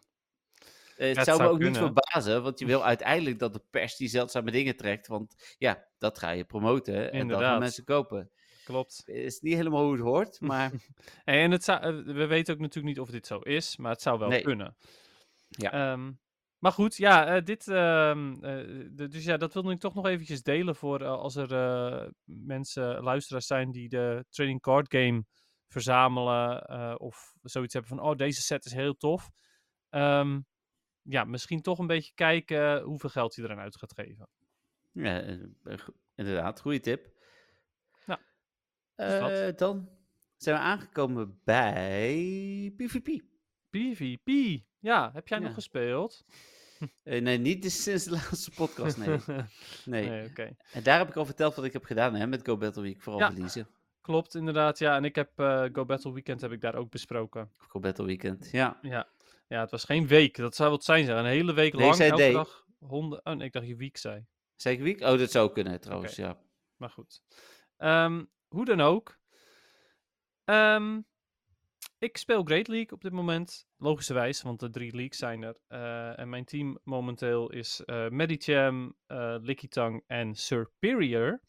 [0.96, 4.08] het het zou me ook niet verbazen, want je wil uiteindelijk dat de pers die
[4.08, 5.06] zeldzame dingen trekt.
[5.06, 8.30] Want ja, dat ga je promoten en dat gaan mensen kopen.
[8.68, 9.02] Klopt.
[9.08, 10.72] is niet helemaal hoe het hoort, maar
[11.24, 14.02] En het zou, eh, we weten ook natuurlijk niet of dit zo is, maar het
[14.02, 14.42] zou wel Nee.
[14.42, 14.76] kunnen.
[15.48, 15.72] Ja.
[15.92, 16.12] Ehm,
[16.58, 20.06] maar goed, ja, eh, dit, ehm, eh, de- dus ja, dat wilde ik toch nog
[20.06, 25.24] eventjes delen voor als er mensen, luisteraars zijn die de trading card game
[25.68, 29.28] verzamelen of zoiets hebben van, oh, deze set is heel tof.
[29.88, 30.40] Ehm,
[31.02, 34.28] ja, misschien toch een beetje kijken hoeveel geld je eraan uit gaat geven.
[34.92, 35.22] ja,
[36.14, 37.16] inderdaad, goede tip.
[38.98, 39.88] Eh, dan
[40.36, 43.22] zijn we aangekomen bij PvP.
[43.70, 45.44] PvP, ja, heb jij Ja.
[45.44, 46.24] nog gespeeld?
[47.02, 49.08] Eh, nee, niet sinds de laatste podcast, nee.
[49.84, 50.08] nee.
[50.08, 50.56] nee oké.
[50.72, 53.02] En daar heb ik al verteld wat ik heb gedaan hè, met Go Battle Week,
[53.02, 53.30] vooral Ja.
[53.30, 53.68] verliezen.
[54.00, 54.78] Klopt, inderdaad.
[54.78, 57.52] Ja, en ik heb eh, Go Battle Weekend heb ik daar ook besproken.
[57.56, 58.78] Go Battle Weekend, ja.
[58.82, 59.08] Ja.
[59.48, 60.36] ja, het was geen week.
[60.36, 61.18] Dat zou wat zijn, zeg.
[61.18, 63.20] Een hele week Nee, lang, elke dag honden...
[63.26, 64.26] Oh, nee, ik dacht je week zei.
[64.56, 65.00] Zeker week?
[65.00, 66.38] Oh, dat zou kunnen trouwens, ja.
[66.76, 67.22] Maar goed.
[67.76, 69.18] Ehm, hoe dan ook.
[70.44, 71.00] Ehm,
[71.98, 73.66] ik speel Great League op dit moment.
[73.76, 75.56] Logischerwijs, want de drie leagues zijn er.
[75.66, 81.40] Eh, en mijn team momenteel is eh Medicham, eh Lickitung en Superior.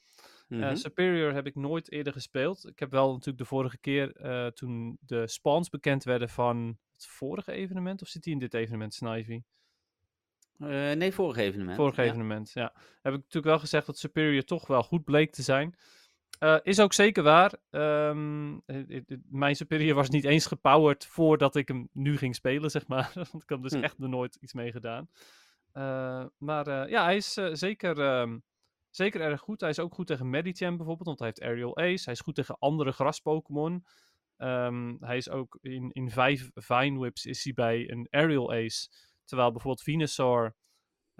[0.47, 0.76] Mhm.
[0.76, 2.68] Superior heb ik nooit eerder gespeeld.
[2.68, 4.14] Ik heb wel natuurlijk de vorige keer,
[4.54, 8.93] toen de spawns bekend werden van het vorige evenement, of zit die in dit evenement,
[8.93, 9.41] Snivy?
[10.58, 11.76] Nee, vorige evenement.
[11.76, 12.08] Vorige ja.
[12.08, 12.74] evenement, ja.
[12.76, 15.76] Heb ik natuurlijk wel gezegd dat Superior toch wel goed bleek te zijn.
[16.40, 17.54] Eh, is ook zeker waar.
[17.70, 22.70] Ehm, eh, eh, mijn Superior was niet eens gepowered voordat ik hem nu ging spelen,
[22.70, 23.12] zeg maar.
[23.32, 23.84] Want ik heb dus Hm.
[23.84, 25.10] echt nog nooit iets mee gedaan.
[26.38, 28.40] Maar ja, hij is zeker, ehm,
[28.90, 29.62] zeker erg goed.
[29.62, 32.04] Hij is ook goed tegen Medicham bijvoorbeeld, want hij heeft Aerial Ace.
[32.04, 33.86] Hij is goed tegen andere gras-Pokémon.
[34.38, 38.88] Ehm, hij is ook in, in vijf Vine Whips is hij bij een Aerial Ace.
[39.26, 40.56] Terwijl bijvoorbeeld Venusaur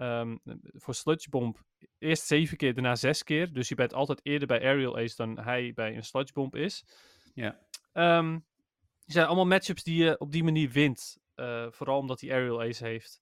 [0.00, 1.58] ehm, voor Sludge Bomb
[1.98, 3.52] eerst zeven keer, daarna zes keer.
[3.52, 6.84] Dus je bent altijd eerder bij Aerial Ace dan hij bij een Sludge Bomb is.
[7.34, 7.58] Ja.
[7.92, 8.32] Ehm,
[9.04, 11.18] het zijn allemaal matchups die je op die manier wint.
[11.34, 13.20] eh, vooral omdat hij Aerial Ace heeft.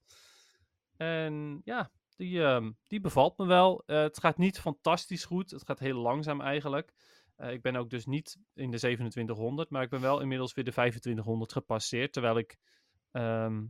[0.97, 3.83] En ja, die, ehm, die bevalt me wel.
[3.87, 5.51] Eh, het gaat niet fantastisch goed.
[5.51, 6.93] Het gaat heel langzaam eigenlijk.
[7.37, 10.65] Eh, ik ben ook dus niet in de 2700, maar ik ben wel inmiddels weer
[10.65, 12.13] de 2500 gepasseerd.
[12.13, 12.57] Terwijl ik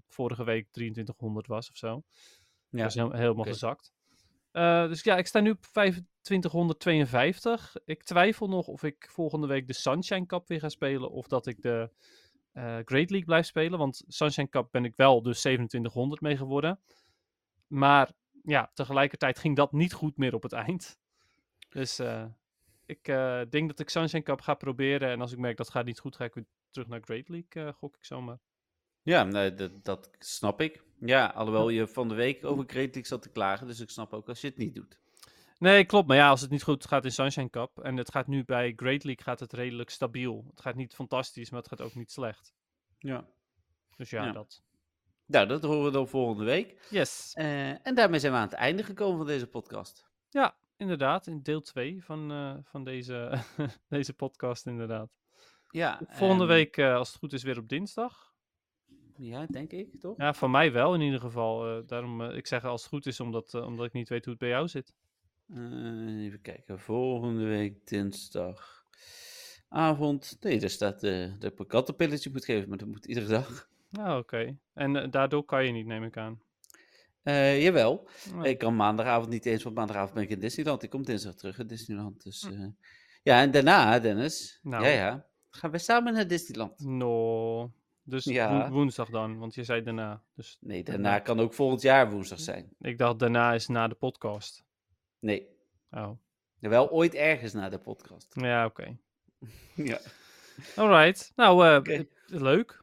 [0.08, 2.02] vorige week 2300 was of zo.
[2.70, 2.78] Ja.
[2.82, 3.92] Dat is heel- helemaal gezakt.
[4.50, 5.66] Eh, dus ja, ik sta nu op
[6.22, 7.76] 2552.
[7.84, 11.10] Ik twijfel nog of ik volgende week de Sunshine Cup weer ga spelen.
[11.10, 11.90] Of dat ik de
[12.52, 13.78] eh, Great League blijf spelen.
[13.78, 16.80] Want Sunshine Cup ben ik wel dus 2700 mee geworden.
[17.66, 18.12] Maar
[18.42, 20.98] ja, tegelijkertijd ging dat niet goed meer op het eind.
[21.68, 22.24] Dus eh,
[22.86, 23.04] ik
[23.50, 25.08] denk dat ik Sunshine Cup ga proberen.
[25.08, 27.64] En als ik merk dat gaat niet goed, ga ik weer terug naar Great League,
[27.64, 28.38] eh, gok ik zomaar.
[29.08, 30.82] Ja, nee, dat, dat snap ik.
[31.00, 34.28] Ja, alhoewel je van de week over Great zat te klagen, dus ik snap ook
[34.28, 34.98] als je het niet doet.
[35.58, 36.08] Nee, klopt.
[36.08, 37.78] Maar ja, als het niet goed gaat in Sunshine Cup.
[37.78, 40.44] En het gaat nu bij Great League gaat het redelijk stabiel.
[40.50, 42.52] Het gaat niet fantastisch, maar het gaat ook niet slecht.
[42.98, 43.26] Ja.
[43.96, 44.32] Dus ja, Ja.
[44.32, 44.62] dat.
[45.26, 46.86] Nou, dat horen we dan volgende week.
[46.90, 47.32] Yes.
[47.34, 50.06] Eh, en daarmee zijn we aan het einde gekomen van deze podcast.
[50.28, 51.26] Ja, inderdaad.
[51.26, 53.38] In deel 2 van, eh, van deze,
[53.88, 55.10] deze podcast, inderdaad.
[55.70, 58.27] Ja, Volgende ehm, week, eh, als het goed is, weer op dinsdag.
[59.18, 60.16] Ja, denk ik, toch?
[60.16, 61.66] Ja, van mij wel in ieder geval.
[61.66, 64.24] eh, daarom, eh, ik zeg als het goed is, omdat, eh, omdat ik niet weet
[64.24, 64.94] hoe het bij jou zit.
[66.18, 68.86] Even kijken, volgende week dinsdag.
[69.68, 70.36] Avond.
[70.40, 73.68] Nee, daar staat eh, dat ik een kattenpilletje moet geven, maar dat moet iedere dag.
[73.90, 74.58] Nou, oké.
[74.74, 76.40] En daardoor kan je niet, neem ik aan.
[77.58, 78.08] Jawel.
[78.34, 78.44] Oh.
[78.46, 80.82] Ik kan maandagavond niet eens, want maandagavond ben ik in Disneyland.
[80.82, 82.22] Ik kom dinsdag terug in Disneyland.
[82.22, 82.66] Dus, eh,
[83.22, 84.58] ja, en daarna, Dennis.
[84.62, 84.84] Nou.
[84.84, 85.26] Ja, ja.
[85.50, 86.80] Gaan we samen naar Disneyland?
[86.80, 87.72] No.
[88.08, 88.68] Dus Ja.
[88.68, 90.22] wo- woensdag dan, want je zei daarna.
[90.34, 92.68] Dus Nee, daarna kan ook volgend jaar woensdag zijn.
[92.80, 94.64] ik dacht daarna is na de podcast.
[95.18, 95.48] Nee.
[95.90, 96.10] Oh.
[96.58, 98.34] Wel ooit ergens na de podcast.
[98.40, 98.98] Ja, oké.
[99.74, 99.98] Ja.
[100.76, 101.32] Alright.
[101.36, 102.82] Nou, eh, leuk.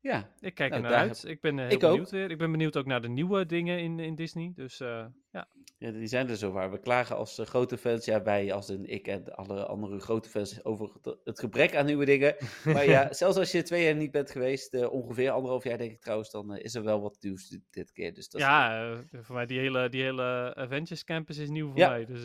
[0.00, 0.30] Ja.
[0.40, 1.24] Ik kijk Nou, er naar uit.
[1.24, 1.90] Ik ben eh, heel ik ook.
[1.90, 2.30] benieuwd weer.
[2.30, 4.52] Ik ben benieuwd ook naar de nieuwe dingen in, in Disney.
[4.54, 5.48] Dus eh, ja.
[5.78, 6.70] ja, die zijn er zo waar.
[6.70, 10.28] We klagen als eh, grote fans, ja, wij als in ik en alle andere grote
[10.28, 12.36] fans, over het, het gebrek aan nieuwe dingen.
[12.64, 15.92] Maar ja, zelfs als je twee jaar niet bent geweest, eh, ongeveer anderhalf jaar denk
[15.92, 18.14] ik trouwens, dan eh, is er wel wat nieuws dit, keer.
[18.14, 21.88] Dus dat ja, voor mij die hele, die hele Avengers Campus is nieuw voor Ja.
[21.88, 22.04] mij.
[22.04, 22.24] Dus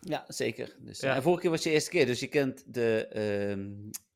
[0.00, 0.76] Ja, zeker.
[0.80, 1.14] Dus, Ja.
[1.14, 3.08] En vorige keer was je eerste keer, dus je kent de,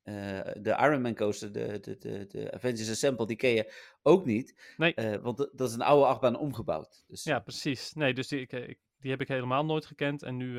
[0.02, 3.72] eh, de Iron Man coaster, de, de, de, de Avengers Assemble, die ken je
[4.02, 4.74] ook niet.
[4.76, 4.94] Nee.
[4.94, 7.04] Eh, want dat- is een oude achtbaan omgebouwd.
[7.08, 7.92] Dus ja, precies.
[7.92, 10.22] Nee, dus die, ik, eh, die heb ik helemaal nooit gekend.
[10.22, 10.58] En nu,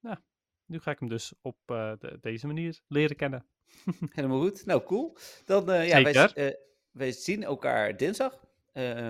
[0.00, 0.22] ja,
[0.66, 3.46] nu ga ik hem dus op de- deze manier leren kennen.
[4.14, 4.66] helemaal goed.
[4.66, 5.16] Nou, cool.
[5.44, 6.56] Dan, ja, wij, Zeker.
[6.90, 8.44] wij zien elkaar dinsdag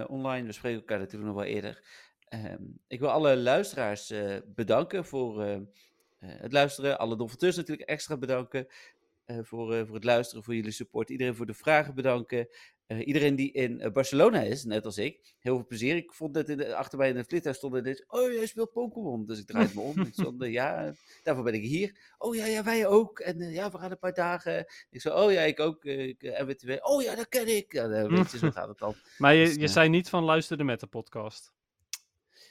[0.06, 0.46] online.
[0.46, 1.82] We spreken elkaar natuurlijk nog wel eerder.
[2.28, 4.12] Ehm, ik wil alle luisteraars
[4.46, 5.42] bedanken voor
[6.18, 6.98] het luisteren.
[6.98, 8.66] Alle donateurs natuurlijk extra bedanken.
[9.28, 11.10] Eh, voor, eh, voor het luisteren, voor jullie support.
[11.10, 12.48] Iedereen voor de vragen bedanken.
[12.86, 15.34] Eh, iedereen die in Barcelona is, net als ik.
[15.38, 15.96] Heel veel plezier.
[15.96, 18.04] Ik vond net in de, achter mij in het vliegtuig stond er dit.
[18.06, 19.26] Oh, jij speelt Pokémon.
[19.26, 20.00] Dus ik draaide me om.
[20.00, 22.14] Ik stond, ja, daarvoor ben ik hier.
[22.18, 23.18] Oh ja, ja, wij ook.
[23.18, 24.66] En ja, we gaan een paar dagen.
[24.90, 25.84] Ik zei, oh ja, ik ook.
[25.84, 26.70] MWTW.
[26.80, 27.72] Oh ja, dat ken ik.
[27.72, 28.94] Ja, weet je, zo gaat het dan.
[29.18, 31.52] Maar je, Dus, je zei niet van luisterde met de podcast.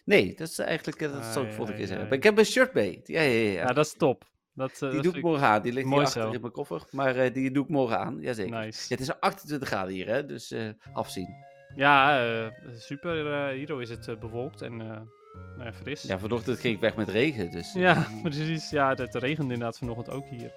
[0.05, 2.07] Nee, dat is eigenlijk, dat Ah, zou ik ja, volgende keer ja, zeggen.
[2.07, 3.01] Maar ik heb een shirt mee.
[3.03, 3.51] Ja, ja, ja.
[3.51, 4.35] Ja, dat is top.
[4.57, 5.61] Dat, eh, dat die doe ik morgen aan.
[5.61, 6.31] Die ligt hier achter zo.
[6.31, 6.81] in mijn koffer.
[6.91, 8.17] Maar eh, die doe ik morgen aan.
[8.21, 8.59] Jazeker.
[8.59, 8.85] Nice.
[8.89, 10.25] Ja, het is 28 graden hier, hè.
[10.25, 11.27] Dus eh, afzien.
[11.75, 13.51] Ja, super.
[13.53, 16.01] hier is het bewolkt en nou ja, fris.
[16.01, 17.51] Ja, vanochtend ging ik weg met regen.
[17.51, 18.69] Dus, Ja, precies.
[18.69, 20.51] Ja, het regende inderdaad vanochtend ook hier.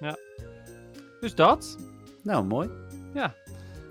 [0.00, 0.16] ja.
[1.20, 1.76] Dus dat.
[2.22, 2.70] Nou, mooi.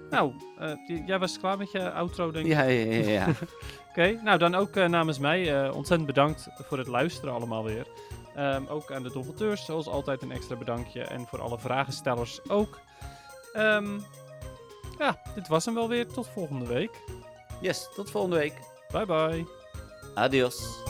[0.10, 2.52] Nou, eh, j- jij was klaar met je outro, denk ik.
[2.52, 3.10] Ja, ja, ja.
[3.10, 3.28] ja.
[3.90, 7.88] Oké, nou dan ook namens mij ontzettend bedankt voor het luisteren allemaal weer.
[8.38, 11.02] Ehm, ook aan de donateurs, zoals altijd een extra bedankje.
[11.02, 12.80] En voor alle vragenstellers ook.
[13.54, 14.00] Ehm,
[14.98, 16.08] ja, dit was hem wel weer.
[16.08, 17.02] Tot volgende week.
[17.62, 18.60] Yes, tot volgende week.
[18.92, 19.48] Bye bye.
[20.14, 20.87] Adios.